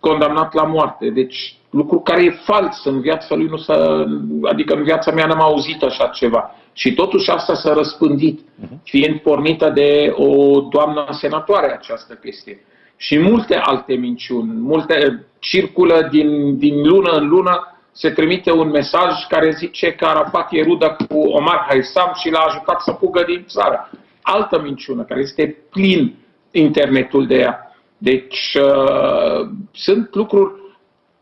condamnat 0.00 0.54
la 0.54 0.62
moarte. 0.62 1.10
Deci 1.10 1.56
lucru 1.70 2.00
care 2.00 2.24
e 2.24 2.30
fals 2.30 2.84
în 2.84 3.00
viața 3.00 3.34
lui, 3.34 3.46
nu 3.46 3.56
să, 3.56 4.06
adică 4.42 4.74
în 4.74 4.82
viața 4.82 5.12
mea 5.12 5.26
n-am 5.26 5.40
auzit 5.40 5.82
așa 5.82 6.06
ceva. 6.06 6.50
Și 6.72 6.94
totuși 6.94 7.30
asta 7.30 7.54
s-a 7.54 7.72
răspândit, 7.72 8.40
mhm. 8.54 8.80
fiind 8.84 9.20
pornită 9.20 9.70
de 9.70 10.12
o 10.14 10.60
doamnă 10.60 11.06
senatoare 11.10 11.72
această 11.72 12.14
chestie. 12.14 12.64
Și 12.96 13.18
multe 13.18 13.56
alte 13.56 13.94
minciuni, 13.94 14.52
multe 14.52 15.26
circulă 15.38 16.08
din, 16.10 16.58
din 16.58 16.88
lună 16.88 17.10
în 17.10 17.28
lună 17.28 17.76
se 17.92 18.10
trimite 18.10 18.52
un 18.52 18.68
mesaj 18.68 19.26
care 19.28 19.50
zice 19.50 19.92
că 19.92 20.04
Arafat 20.06 20.48
e 20.50 20.62
rudă 20.62 20.96
cu 21.08 21.18
Omar 21.18 21.66
Haisam 21.68 22.12
și 22.14 22.30
l-a 22.30 22.38
ajutat 22.38 22.80
să 22.80 22.96
fugă 22.98 23.24
din 23.26 23.44
țară. 23.46 23.90
Altă 24.22 24.60
minciună 24.62 25.02
care 25.02 25.20
este 25.20 25.56
plin 25.70 26.14
internetul 26.50 27.26
de 27.26 27.34
ea. 27.34 27.70
Deci 27.98 28.56
uh, 28.60 29.48
sunt 29.72 30.14
lucruri 30.14 30.52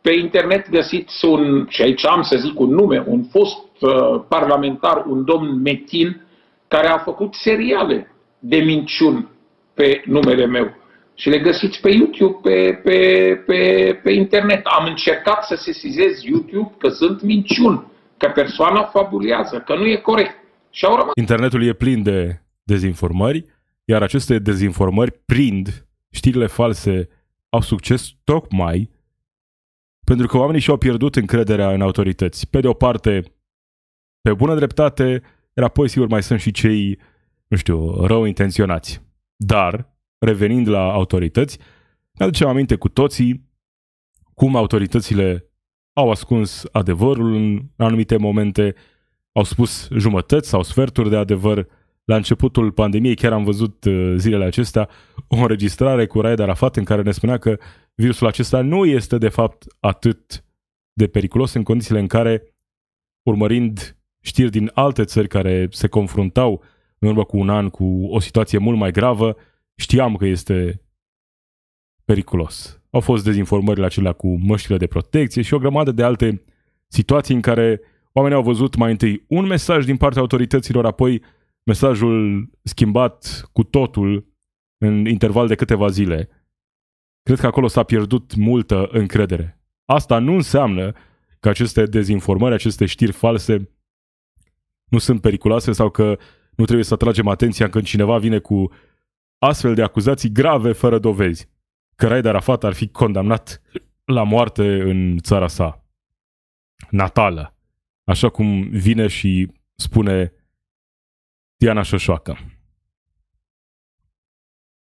pe 0.00 0.12
internet 0.12 0.70
găsiți 0.70 1.24
un, 1.24 1.66
și 1.68 1.82
aici 1.82 2.06
am 2.06 2.22
să 2.22 2.36
zic 2.36 2.60
un 2.60 2.70
nume, 2.70 3.04
un 3.06 3.24
fost 3.24 3.66
uh, 3.80 4.22
parlamentar, 4.28 5.04
un 5.06 5.24
domn 5.24 5.62
Metin, 5.62 6.26
care 6.68 6.88
a 6.88 6.98
făcut 6.98 7.34
seriale 7.34 8.14
de 8.38 8.56
minciuni 8.56 9.28
pe 9.74 10.02
numele 10.06 10.46
meu. 10.46 10.70
Și 11.14 11.28
le 11.28 11.38
găsiți 11.38 11.80
pe 11.80 11.90
YouTube, 11.90 12.48
pe, 12.48 12.80
pe, 12.84 12.98
pe, 13.46 13.60
pe 14.02 14.12
internet. 14.12 14.64
Am 14.64 14.86
încercat 14.86 15.44
să 15.44 15.54
sesizez 15.54 16.22
YouTube 16.22 16.74
că 16.78 16.88
sunt 16.88 17.22
minciuni, 17.22 17.86
că 18.16 18.30
persoana 18.34 18.82
fabulează, 18.82 19.62
că 19.66 19.74
nu 19.76 19.86
e 19.86 19.96
corect. 19.96 20.34
Și 20.70 20.84
au 20.84 20.96
rămas. 20.96 21.12
Internetul 21.14 21.66
e 21.66 21.72
plin 21.72 22.02
de 22.02 22.40
dezinformări, 22.62 23.44
iar 23.84 24.02
aceste 24.02 24.38
dezinformări 24.38 25.12
prind 25.26 25.86
știrile 26.10 26.46
false 26.46 27.08
au 27.48 27.60
succes 27.60 28.10
tocmai 28.24 28.92
pentru 30.04 30.26
că 30.26 30.36
oamenii 30.36 30.60
și-au 30.60 30.76
pierdut 30.76 31.16
încrederea 31.16 31.72
în 31.72 31.80
autorități. 31.80 32.50
Pe 32.50 32.60
de 32.60 32.68
o 32.68 32.72
parte, 32.72 33.22
pe 34.20 34.32
bună 34.32 34.54
dreptate, 34.54 35.22
iar 35.54 35.66
apoi, 35.66 35.88
sigur, 35.88 36.08
mai 36.08 36.22
sunt 36.22 36.40
și 36.40 36.50
cei, 36.50 36.98
nu 37.46 37.56
știu, 37.56 38.06
rău 38.06 38.24
intenționați. 38.24 39.02
Dar, 39.36 39.93
revenind 40.24 40.68
la 40.68 40.92
autorități, 40.92 41.58
ne 42.12 42.24
aducem 42.24 42.48
aminte 42.48 42.76
cu 42.76 42.88
toții 42.88 43.52
cum 44.34 44.56
autoritățile 44.56 45.48
au 45.92 46.10
ascuns 46.10 46.64
adevărul 46.72 47.34
în 47.34 47.62
anumite 47.76 48.16
momente, 48.16 48.74
au 49.32 49.44
spus 49.44 49.88
jumătăți 49.96 50.48
sau 50.48 50.62
sferturi 50.62 51.10
de 51.10 51.16
adevăr. 51.16 51.66
La 52.04 52.16
începutul 52.16 52.72
pandemiei 52.72 53.14
chiar 53.14 53.32
am 53.32 53.44
văzut 53.44 53.84
uh, 53.84 54.14
zilele 54.16 54.44
acestea 54.44 54.88
o 55.28 55.36
înregistrare 55.36 56.06
cu 56.06 56.20
Raed 56.20 56.38
Arafat 56.38 56.76
în 56.76 56.84
care 56.84 57.02
ne 57.02 57.10
spunea 57.10 57.38
că 57.38 57.58
virusul 57.94 58.26
acesta 58.26 58.60
nu 58.60 58.84
este 58.84 59.18
de 59.18 59.28
fapt 59.28 59.64
atât 59.80 60.44
de 60.92 61.06
periculos 61.06 61.52
în 61.52 61.62
condițiile 61.62 62.00
în 62.00 62.06
care, 62.06 62.54
urmărind 63.22 63.96
știri 64.20 64.50
din 64.50 64.70
alte 64.74 65.04
țări 65.04 65.28
care 65.28 65.68
se 65.70 65.88
confruntau 65.88 66.62
în 66.98 67.08
urmă 67.08 67.24
cu 67.24 67.36
un 67.36 67.48
an 67.48 67.68
cu 67.68 68.06
o 68.06 68.20
situație 68.20 68.58
mult 68.58 68.78
mai 68.78 68.90
gravă, 68.90 69.36
știam 69.76 70.16
că 70.16 70.26
este 70.26 70.82
periculos. 72.04 72.82
Au 72.90 73.00
fost 73.00 73.24
dezinformările 73.24 73.86
acelea 73.86 74.12
cu 74.12 74.36
măștile 74.36 74.76
de 74.76 74.86
protecție 74.86 75.42
și 75.42 75.54
o 75.54 75.58
grămadă 75.58 75.92
de 75.92 76.02
alte 76.02 76.44
situații 76.88 77.34
în 77.34 77.40
care 77.40 77.80
oamenii 78.12 78.36
au 78.36 78.42
văzut 78.42 78.74
mai 78.74 78.90
întâi 78.90 79.24
un 79.28 79.46
mesaj 79.46 79.84
din 79.84 79.96
partea 79.96 80.20
autorităților, 80.20 80.86
apoi 80.86 81.22
mesajul 81.62 82.48
schimbat 82.62 83.48
cu 83.52 83.62
totul 83.62 84.32
în 84.78 85.06
interval 85.06 85.46
de 85.46 85.54
câteva 85.54 85.88
zile. 85.88 86.28
Cred 87.22 87.38
că 87.38 87.46
acolo 87.46 87.66
s-a 87.66 87.82
pierdut 87.82 88.34
multă 88.34 88.88
încredere. 88.90 89.60
Asta 89.84 90.18
nu 90.18 90.34
înseamnă 90.34 90.92
că 91.40 91.48
aceste 91.48 91.84
dezinformări, 91.84 92.54
aceste 92.54 92.86
știri 92.86 93.12
false 93.12 93.70
nu 94.90 94.98
sunt 94.98 95.20
periculoase 95.20 95.72
sau 95.72 95.90
că 95.90 96.18
nu 96.56 96.64
trebuie 96.64 96.84
să 96.84 96.94
atragem 96.94 97.28
atenția 97.28 97.68
când 97.68 97.84
cineva 97.84 98.18
vine 98.18 98.38
cu 98.38 98.70
astfel 99.44 99.74
de 99.74 99.82
acuzații 99.82 100.32
grave 100.32 100.72
fără 100.72 100.98
dovezi. 100.98 101.48
Că 101.96 102.08
Raed 102.08 102.24
Arafat 102.24 102.64
ar 102.64 102.72
fi 102.72 102.88
condamnat 102.88 103.62
la 104.04 104.22
moarte 104.22 104.80
în 104.80 105.18
țara 105.18 105.48
sa 105.48 105.84
natală, 106.90 107.56
așa 108.04 108.28
cum 108.28 108.68
vine 108.68 109.06
și 109.06 109.52
spune 109.74 110.32
Diana 111.56 111.82
Șoșoacă. 111.82 112.38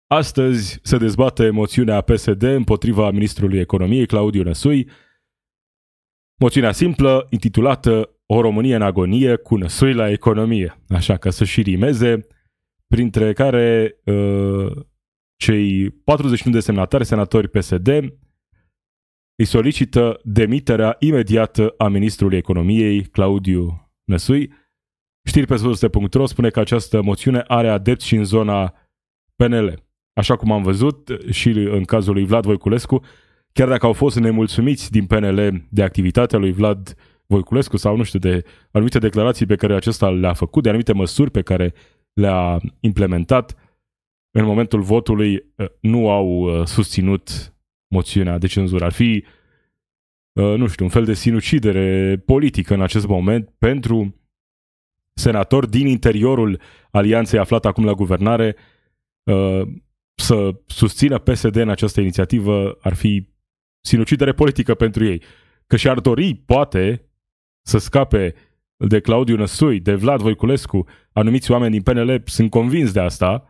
Astăzi 0.08 0.80
se 0.84 0.98
dezbate 0.98 1.50
moțiunea 1.50 2.02
PSD 2.02 2.42
împotriva 2.42 3.12
ministrului 3.12 3.60
economiei 3.60 4.06
Claudiu 4.06 4.44
Năsui, 4.44 4.90
moțiunea 6.40 6.72
simplă 6.72 7.28
intitulată 7.30 8.10
O 8.26 8.42
Românie 8.42 8.76
în 8.76 8.82
agonie 8.82 9.36
cu 9.36 9.56
Năsui 9.56 9.94
la 9.94 10.10
economie, 10.10 10.82
așa 10.90 11.18
ca 11.18 11.30
să 11.30 11.44
și 11.44 11.62
rimeze, 11.62 12.28
printre 12.94 13.34
care 13.34 13.96
uh, 14.04 14.72
cei 15.36 15.90
41 15.90 16.56
de 16.56 16.62
semnatari 16.62 17.06
senatori 17.06 17.48
PSD 17.48 17.88
îi 19.36 19.46
solicită 19.46 20.20
demiterea 20.24 20.96
imediată 21.00 21.74
a 21.78 21.88
ministrului 21.88 22.38
economiei 22.38 23.04
Claudiu 23.04 23.92
Năsui. 24.04 24.54
Știri 25.28 25.46
pe 25.46 25.58
surse.ro 25.58 26.26
spune 26.26 26.50
că 26.50 26.60
această 26.60 27.02
moțiune 27.02 27.44
are 27.48 27.70
adepți 27.70 28.06
și 28.06 28.16
în 28.16 28.24
zona 28.24 28.74
PNL. 29.36 29.84
Așa 30.14 30.36
cum 30.36 30.52
am 30.52 30.64
văzut 30.64 31.10
și 31.30 31.50
în 31.50 31.84
cazul 31.84 32.14
lui 32.14 32.26
Vlad 32.26 32.44
Voiculescu, 32.44 33.04
chiar 33.52 33.68
dacă 33.68 33.86
au 33.86 33.94
fost 33.94 34.20
nemulțumiți 34.20 34.92
din 34.92 35.06
PNL 35.06 35.68
de 35.70 35.84
activitatea 35.84 36.40
lui 36.40 36.52
Vlad 36.52 36.96
Voiculescu 37.26 37.78
sau 37.78 37.96
nu 37.96 38.04
știu, 38.04 38.20
de 38.20 38.44
anumite 38.72 39.00
declarații 39.00 39.46
pe 39.46 39.56
care 39.56 39.76
acesta 39.76 40.10
le-a 40.10 40.34
făcut, 40.34 40.64
de 40.64 40.70
anumite 40.70 40.94
măsuri 40.94 41.32
pe 41.32 41.42
care 41.42 41.74
le-a 42.20 42.60
implementat, 42.80 43.56
în 44.32 44.46
momentul 44.46 44.82
votului 44.82 45.46
uh, 45.56 45.68
nu 45.80 46.10
au 46.10 46.28
uh, 46.28 46.66
susținut 46.66 47.54
moțiunea 47.88 48.38
de 48.38 48.48
cenzură. 48.48 48.86
Ar 48.86 48.92
fi, 48.92 49.24
uh, 50.32 50.56
nu 50.58 50.68
știu, 50.68 50.86
un 50.86 50.92
fel 50.92 51.06
de 51.06 51.14
sinucidere 51.14 52.18
politică 52.26 52.74
în 52.74 52.82
acest 52.82 53.08
moment 53.08 53.50
pentru 53.58 54.16
senatori 55.14 55.70
din 55.70 55.88
interiorul 55.88 56.62
alianței 56.92 57.40
aflată 57.40 57.68
acum 57.68 57.86
la 57.86 57.94
guvernare 57.94 58.56
să 60.16 60.56
susțină 60.66 61.18
PSD 61.18 61.56
în 61.56 61.70
această 61.70 62.02
inițiativă 62.02 62.78
ar 62.82 62.94
fi 62.94 63.30
sinucidere 63.82 64.34
politică 64.34 64.74
pentru 64.74 65.06
ei. 65.06 65.22
Că 65.68 65.76
și-ar 65.76 66.00
dori, 66.00 66.36
poate, 66.36 67.10
să 67.62 67.78
scape 67.78 68.36
de 68.88 69.00
Claudiu 69.00 69.36
Năsui, 69.36 69.80
de 69.80 69.96
Vlad 69.96 70.22
Voiculescu, 70.22 70.88
anumiți 71.12 71.52
oameni 71.52 71.72
din 71.72 71.82
PNL 71.82 72.22
sunt 72.26 72.50
convins 72.50 72.92
de 72.92 73.00
asta, 73.00 73.50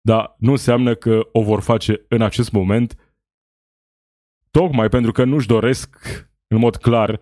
dar 0.00 0.34
nu 0.38 0.50
înseamnă 0.50 0.94
că 0.94 1.28
o 1.32 1.42
vor 1.42 1.60
face 1.60 2.04
în 2.08 2.22
acest 2.22 2.52
moment, 2.52 2.96
tocmai 4.50 4.88
pentru 4.88 5.12
că 5.12 5.24
nu-și 5.24 5.46
doresc 5.46 5.96
în 6.46 6.58
mod 6.58 6.76
clar 6.76 7.20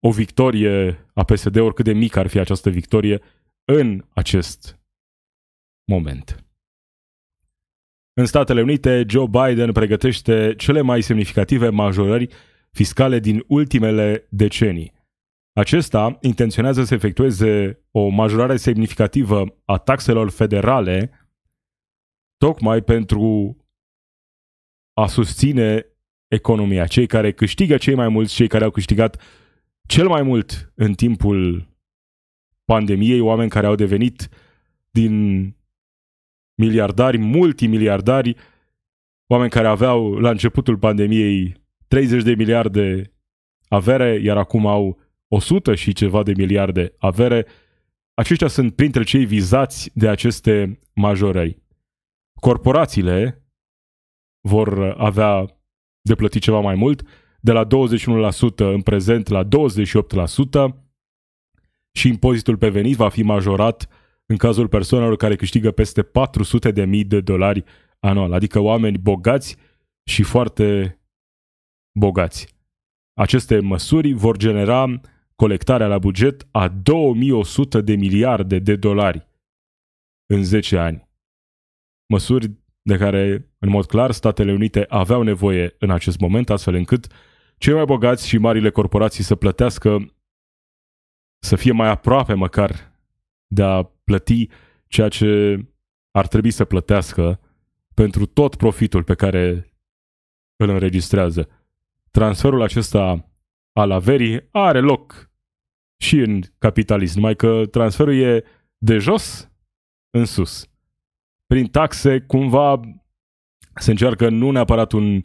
o 0.00 0.10
victorie 0.10 1.06
a 1.14 1.24
PSD, 1.24 1.56
oricât 1.56 1.84
de 1.84 1.92
mică 1.92 2.18
ar 2.18 2.26
fi 2.26 2.38
această 2.38 2.70
victorie, 2.70 3.20
în 3.64 4.04
acest 4.14 4.80
moment. 5.84 6.44
În 8.12 8.26
Statele 8.26 8.62
Unite, 8.62 9.04
Joe 9.08 9.26
Biden 9.26 9.72
pregătește 9.72 10.54
cele 10.56 10.80
mai 10.80 11.02
semnificative 11.02 11.68
majorări 11.68 12.28
fiscale 12.70 13.18
din 13.18 13.44
ultimele 13.46 14.26
decenii. 14.30 14.93
Acesta 15.54 16.18
intenționează 16.20 16.84
să 16.84 16.94
efectueze 16.94 17.80
o 17.90 18.08
majorare 18.08 18.56
semnificativă 18.56 19.56
a 19.64 19.78
taxelor 19.78 20.30
federale 20.30 21.10
tocmai 22.36 22.82
pentru 22.82 23.56
a 24.92 25.06
susține 25.06 25.86
economia. 26.28 26.86
Cei 26.86 27.06
care 27.06 27.32
câștigă 27.32 27.76
cei 27.76 27.94
mai 27.94 28.08
mulți, 28.08 28.34
cei 28.34 28.48
care 28.48 28.64
au 28.64 28.70
câștigat 28.70 29.22
cel 29.86 30.08
mai 30.08 30.22
mult 30.22 30.72
în 30.74 30.94
timpul 30.94 31.68
pandemiei, 32.64 33.20
oameni 33.20 33.50
care 33.50 33.66
au 33.66 33.74
devenit 33.74 34.28
din 34.90 35.44
miliardari, 36.54 37.18
multimiliardari, 37.18 38.36
oameni 39.26 39.50
care 39.50 39.66
aveau 39.66 40.14
la 40.14 40.30
începutul 40.30 40.78
pandemiei 40.78 41.62
30 41.88 42.22
de 42.22 42.34
miliarde 42.34 43.12
avere, 43.68 44.20
iar 44.22 44.36
acum 44.36 44.66
au 44.66 45.03
100 45.34 45.74
și 45.74 45.92
ceva 45.92 46.22
de 46.22 46.32
miliarde 46.36 46.94
avere, 46.98 47.46
aceștia 48.14 48.48
sunt 48.48 48.74
printre 48.74 49.02
cei 49.02 49.24
vizați 49.24 49.90
de 49.94 50.08
aceste 50.08 50.78
majorări. 50.94 51.62
Corporațiile 52.40 53.44
vor 54.40 54.94
avea 54.98 55.46
de 56.00 56.14
plătit 56.14 56.42
ceva 56.42 56.60
mai 56.60 56.74
mult, 56.74 57.02
de 57.40 57.52
la 57.52 57.66
21% 57.66 57.68
în 58.56 58.82
prezent 58.82 59.28
la 59.28 59.44
28% 59.44 59.48
și 61.92 62.08
impozitul 62.08 62.56
pe 62.56 62.68
venit 62.68 62.96
va 62.96 63.08
fi 63.08 63.22
majorat 63.22 63.88
în 64.26 64.36
cazul 64.36 64.68
persoanelor 64.68 65.16
care 65.16 65.36
câștigă 65.36 65.70
peste 65.70 66.02
400 66.02 66.70
de 66.70 66.84
mii 66.84 67.04
de 67.04 67.20
dolari 67.20 67.64
anual, 67.98 68.32
adică 68.32 68.58
oameni 68.58 68.98
bogați 68.98 69.56
și 70.04 70.22
foarte 70.22 70.98
bogați. 71.98 72.54
Aceste 73.12 73.60
măsuri 73.60 74.12
vor 74.12 74.36
genera 74.36 75.00
colectarea 75.34 75.86
la 75.86 75.98
buget 75.98 76.48
a 76.50 76.68
2100 76.68 77.80
de 77.80 77.94
miliarde 77.94 78.58
de 78.58 78.76
dolari 78.76 79.28
în 80.26 80.44
10 80.44 80.78
ani. 80.78 81.08
Măsuri 82.06 82.50
de 82.82 82.96
care, 82.96 83.50
în 83.58 83.68
mod 83.68 83.86
clar, 83.86 84.10
Statele 84.10 84.52
Unite 84.52 84.86
aveau 84.88 85.22
nevoie 85.22 85.76
în 85.78 85.90
acest 85.90 86.18
moment, 86.18 86.50
astfel 86.50 86.74
încât 86.74 87.06
cei 87.58 87.74
mai 87.74 87.84
bogați 87.84 88.28
și 88.28 88.38
marile 88.38 88.70
corporații 88.70 89.24
să 89.24 89.34
plătească, 89.34 90.14
să 91.42 91.56
fie 91.56 91.72
mai 91.72 91.88
aproape 91.88 92.34
măcar 92.34 92.92
de 93.46 93.62
a 93.62 93.82
plăti 93.82 94.48
ceea 94.86 95.08
ce 95.08 95.58
ar 96.10 96.26
trebui 96.26 96.50
să 96.50 96.64
plătească 96.64 97.40
pentru 97.94 98.26
tot 98.26 98.56
profitul 98.56 99.02
pe 99.02 99.14
care 99.14 99.72
îl 100.56 100.68
înregistrează. 100.68 101.48
Transferul 102.10 102.62
acesta 102.62 103.33
al 103.76 103.90
averii 103.90 104.48
are 104.50 104.80
loc 104.80 105.30
și 106.02 106.18
în 106.18 106.40
capitalism, 106.58 107.16
numai 107.16 107.36
că 107.36 107.66
transferul 107.66 108.14
e 108.14 108.44
de 108.78 108.98
jos 108.98 109.50
în 110.10 110.24
sus. 110.24 110.68
Prin 111.46 111.66
taxe, 111.66 112.20
cumva, 112.20 112.80
se 113.74 113.90
încearcă 113.90 114.28
nu 114.28 114.50
neapărat 114.50 114.92
un 114.92 115.22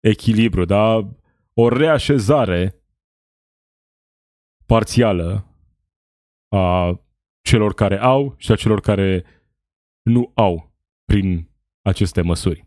echilibru, 0.00 0.64
dar 0.64 1.08
o 1.54 1.68
reașezare 1.68 2.82
parțială 4.66 5.46
a 6.48 7.00
celor 7.42 7.74
care 7.74 7.98
au 7.98 8.34
și 8.38 8.52
a 8.52 8.56
celor 8.56 8.80
care 8.80 9.24
nu 10.02 10.32
au 10.34 10.72
prin 11.04 11.48
aceste 11.82 12.20
măsuri. 12.20 12.64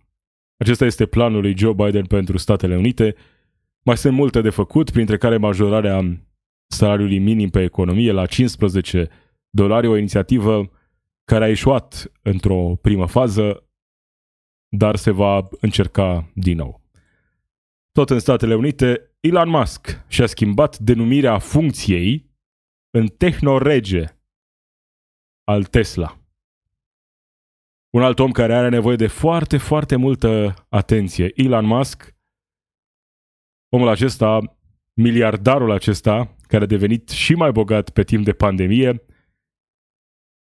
Acesta 0.58 0.86
este 0.86 1.06
planul 1.06 1.42
lui 1.42 1.58
Joe 1.58 1.74
Biden 1.74 2.06
pentru 2.06 2.38
Statele 2.38 2.78
Unite. 2.78 3.16
Mai 3.86 3.98
sunt 3.98 4.14
multe 4.14 4.42
de 4.42 4.50
făcut, 4.50 4.92
printre 4.92 5.18
care 5.18 5.38
majorarea 5.38 6.22
salariului 6.68 7.20
minim 7.20 7.50
pe 7.50 7.62
economie 7.62 8.12
la 8.12 8.26
15 8.26 9.10
dolari, 9.50 9.88
o 9.88 9.98
inițiativă 9.98 10.72
care 11.24 11.44
a 11.44 11.48
ieșuat 11.48 12.12
într-o 12.22 12.76
primă 12.82 13.08
fază, 13.08 13.70
dar 14.68 14.96
se 14.96 15.12
va 15.12 15.48
încerca 15.62 16.32
din 16.34 16.58
nou. 16.58 16.82
Tot 17.92 18.10
în 18.10 18.20
Statele 18.20 18.56
Unite, 18.56 19.16
Elon 19.20 19.50
Musk 19.50 20.04
și-a 20.08 20.26
schimbat 20.26 20.78
denumirea 20.78 21.40
funcției 21.40 22.32
în 22.90 23.08
tehnorege 23.08 24.06
al 25.44 25.64
Tesla. 25.64 26.20
Un 27.90 28.02
alt 28.02 28.20
om 28.20 28.32
care 28.32 28.56
are 28.56 28.70
nevoie 28.70 28.96
de 28.96 29.08
foarte, 29.08 29.58
foarte 29.58 29.96
multă 29.96 30.54
atenție, 30.70 31.32
Elon 31.36 31.66
Musk, 31.66 32.15
omul 33.76 33.88
acesta, 33.88 34.58
miliardarul 34.94 35.72
acesta, 35.72 36.36
care 36.48 36.64
a 36.64 36.68
devenit 36.68 37.10
și 37.10 37.34
mai 37.34 37.52
bogat 37.52 37.90
pe 37.90 38.04
timp 38.04 38.26
de 38.26 38.34
pandemie, 38.34 39.04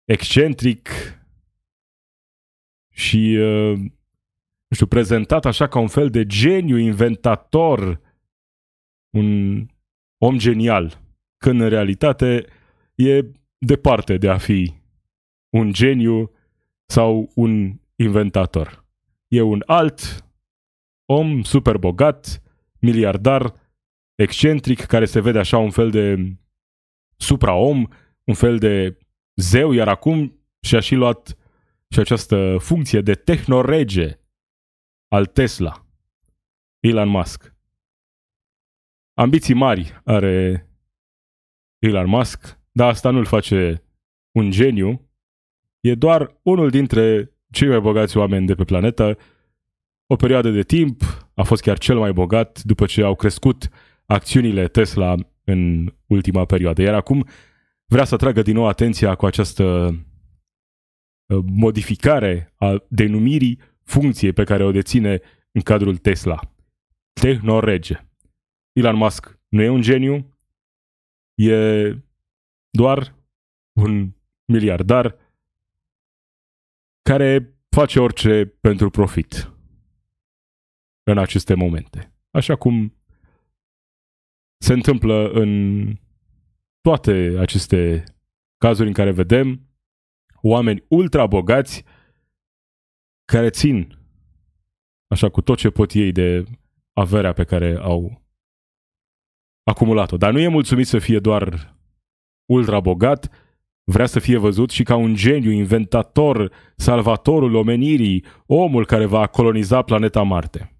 excentric 0.04 0.88
și, 2.90 3.36
uh, 3.40 3.78
nu 4.66 4.74
știu, 4.74 4.86
prezentat 4.86 5.44
așa 5.44 5.68
ca 5.68 5.78
un 5.78 5.88
fel 5.88 6.10
de 6.10 6.26
geniu 6.26 6.76
inventator, 6.76 8.00
un 9.10 9.60
om 10.18 10.38
genial, 10.38 11.00
când 11.36 11.60
în 11.60 11.68
realitate 11.68 12.46
e 12.94 13.24
departe 13.58 14.16
de 14.16 14.28
a 14.28 14.38
fi 14.38 14.74
un 15.48 15.72
geniu 15.72 16.30
sau 16.86 17.30
un 17.34 17.80
inventator. 17.96 18.84
E 19.28 19.40
un 19.40 19.62
alt 19.66 20.24
om 21.04 21.42
super 21.42 21.76
bogat, 21.76 22.42
miliardar, 22.82 23.54
excentric, 24.14 24.80
care 24.80 25.04
se 25.04 25.20
vede 25.20 25.38
așa 25.38 25.58
un 25.58 25.70
fel 25.70 25.90
de 25.90 26.36
supraom, 27.16 27.86
un 28.24 28.34
fel 28.34 28.58
de 28.58 28.98
zeu, 29.36 29.72
iar 29.72 29.88
acum 29.88 30.40
și-a 30.60 30.80
și 30.80 30.94
luat 30.94 31.36
și 31.88 31.98
această 31.98 32.56
funcție 32.58 33.00
de 33.00 33.14
tehnorege 33.14 34.18
al 35.08 35.26
Tesla, 35.26 35.86
Elon 36.80 37.08
Musk. 37.08 37.54
Ambiții 39.14 39.54
mari 39.54 40.00
are 40.04 40.66
Elon 41.78 42.08
Musk, 42.08 42.58
dar 42.72 42.88
asta 42.88 43.10
nu-l 43.10 43.24
face 43.24 43.84
un 44.32 44.50
geniu, 44.50 45.10
e 45.80 45.94
doar 45.94 46.40
unul 46.42 46.70
dintre 46.70 47.32
cei 47.50 47.68
mai 47.68 47.80
bogați 47.80 48.16
oameni 48.16 48.46
de 48.46 48.54
pe 48.54 48.64
planetă. 48.64 49.18
O 50.06 50.16
perioadă 50.16 50.50
de 50.50 50.62
timp 50.62 51.02
a 51.34 51.42
fost 51.42 51.62
chiar 51.62 51.78
cel 51.78 51.98
mai 51.98 52.12
bogat 52.12 52.62
după 52.62 52.86
ce 52.86 53.02
au 53.02 53.14
crescut 53.14 53.68
acțiunile 54.06 54.68
Tesla 54.68 55.14
în 55.44 55.92
ultima 56.06 56.44
perioadă. 56.44 56.82
Iar 56.82 56.94
acum 56.94 57.26
vrea 57.86 58.04
să 58.04 58.14
atragă 58.14 58.42
din 58.42 58.54
nou 58.54 58.66
atenția 58.66 59.14
cu 59.14 59.26
această 59.26 59.64
uh, 61.26 61.44
modificare 61.46 62.52
a 62.56 62.84
denumirii 62.88 63.58
funcției 63.82 64.32
pe 64.32 64.44
care 64.44 64.64
o 64.64 64.70
deține 64.70 65.20
în 65.52 65.60
cadrul 65.60 65.96
Tesla. 65.96 66.40
Tehnorege. 67.12 68.06
Elon 68.72 68.96
Musk 68.96 69.38
nu 69.48 69.62
e 69.62 69.68
un 69.68 69.80
geniu, 69.80 70.36
e 71.34 71.96
doar 72.70 73.14
un 73.72 74.12
miliardar 74.44 75.16
care 77.02 77.56
face 77.68 78.00
orice 78.00 78.44
pentru 78.60 78.90
profit 78.90 79.51
în 81.02 81.18
aceste 81.18 81.54
momente. 81.54 82.14
Așa 82.30 82.56
cum 82.56 82.96
se 84.58 84.72
întâmplă 84.72 85.30
în 85.30 85.84
toate 86.80 87.36
aceste 87.38 88.04
cazuri 88.56 88.88
în 88.88 88.94
care 88.94 89.10
vedem 89.10 89.68
oameni 90.40 90.84
ultra 90.88 91.26
bogați 91.26 91.84
care 93.24 93.50
țin 93.50 93.98
așa 95.06 95.28
cu 95.30 95.40
tot 95.40 95.58
ce 95.58 95.70
pot 95.70 95.92
ei 95.92 96.12
de 96.12 96.44
averea 96.92 97.32
pe 97.32 97.44
care 97.44 97.76
au 97.76 98.22
acumulat-o. 99.62 100.16
Dar 100.16 100.32
nu 100.32 100.38
e 100.38 100.48
mulțumit 100.48 100.86
să 100.86 100.98
fie 100.98 101.18
doar 101.18 101.76
ultra 102.44 102.80
bogat, 102.80 103.42
Vrea 103.84 104.06
să 104.06 104.18
fie 104.18 104.36
văzut 104.36 104.70
și 104.70 104.82
ca 104.82 104.96
un 104.96 105.14
geniu, 105.14 105.50
inventator, 105.50 106.52
salvatorul 106.76 107.54
omenirii, 107.54 108.24
omul 108.46 108.86
care 108.86 109.06
va 109.06 109.26
coloniza 109.26 109.82
planeta 109.82 110.22
Marte. 110.22 110.71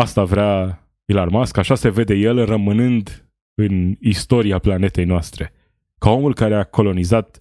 Asta 0.00 0.24
vrea 0.24 0.86
Elon 1.04 1.28
Musk, 1.30 1.56
așa 1.56 1.74
se 1.74 1.90
vede 1.90 2.14
el 2.14 2.44
rămânând 2.44 3.30
în 3.54 3.96
istoria 4.00 4.58
planetei 4.58 5.04
noastre, 5.04 5.52
ca 5.98 6.10
omul 6.10 6.34
care 6.34 6.54
a 6.54 6.64
colonizat 6.64 7.40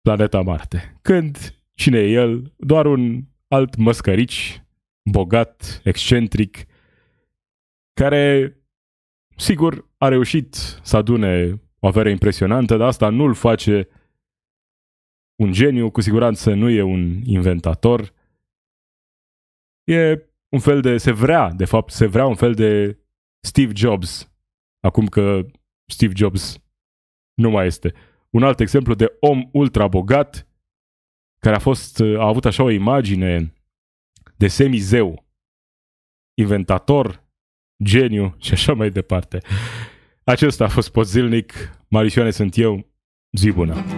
planeta 0.00 0.40
Marte. 0.40 0.98
Când 1.02 1.62
cine 1.74 1.98
e 1.98 2.12
el? 2.12 2.54
Doar 2.56 2.86
un 2.86 3.22
alt 3.48 3.76
măscărici, 3.76 4.62
bogat, 5.10 5.80
excentric, 5.84 6.66
care 7.92 8.52
Sigur, 9.40 9.88
a 9.96 10.08
reușit 10.08 10.54
să 10.82 10.96
adune 10.96 11.60
o 11.78 11.86
avere 11.86 12.10
impresionantă, 12.10 12.76
dar 12.76 12.86
asta 12.86 13.08
nu-l 13.08 13.34
face 13.34 13.88
un 15.36 15.52
geniu, 15.52 15.90
cu 15.90 16.00
siguranță 16.00 16.54
nu 16.54 16.68
e 16.68 16.82
un 16.82 17.20
inventator. 17.24 18.12
E 19.84 20.27
un 20.48 20.58
fel 20.58 20.80
de, 20.80 20.96
se 20.96 21.12
vrea, 21.12 21.52
de 21.52 21.64
fapt, 21.64 21.92
se 21.92 22.06
vrea 22.06 22.26
un 22.26 22.34
fel 22.34 22.54
de 22.54 22.98
Steve 23.46 23.72
Jobs, 23.74 24.32
acum 24.80 25.06
că 25.06 25.46
Steve 25.90 26.12
Jobs 26.16 26.62
nu 27.34 27.50
mai 27.50 27.66
este. 27.66 27.94
Un 28.30 28.42
alt 28.42 28.60
exemplu 28.60 28.94
de 28.94 29.16
om 29.20 29.48
ultra 29.52 29.88
bogat, 29.88 30.48
care 31.38 31.56
a 31.56 31.58
fost, 31.58 32.00
a 32.00 32.26
avut 32.26 32.44
așa 32.44 32.62
o 32.62 32.70
imagine 32.70 33.52
de 34.36 34.48
semizeu, 34.48 35.26
inventator, 36.34 37.26
geniu 37.84 38.36
și 38.38 38.52
așa 38.52 38.72
mai 38.72 38.90
departe. 38.90 39.38
Acesta 40.24 40.64
a 40.64 40.68
fost 40.68 40.92
Pozilnic, 40.92 41.52
Marisioane 41.88 42.30
sunt 42.30 42.56
eu, 42.56 42.86
zi 43.32 43.50
bună! 43.50 43.97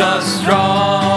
us 0.00 0.40
strong. 0.40 1.07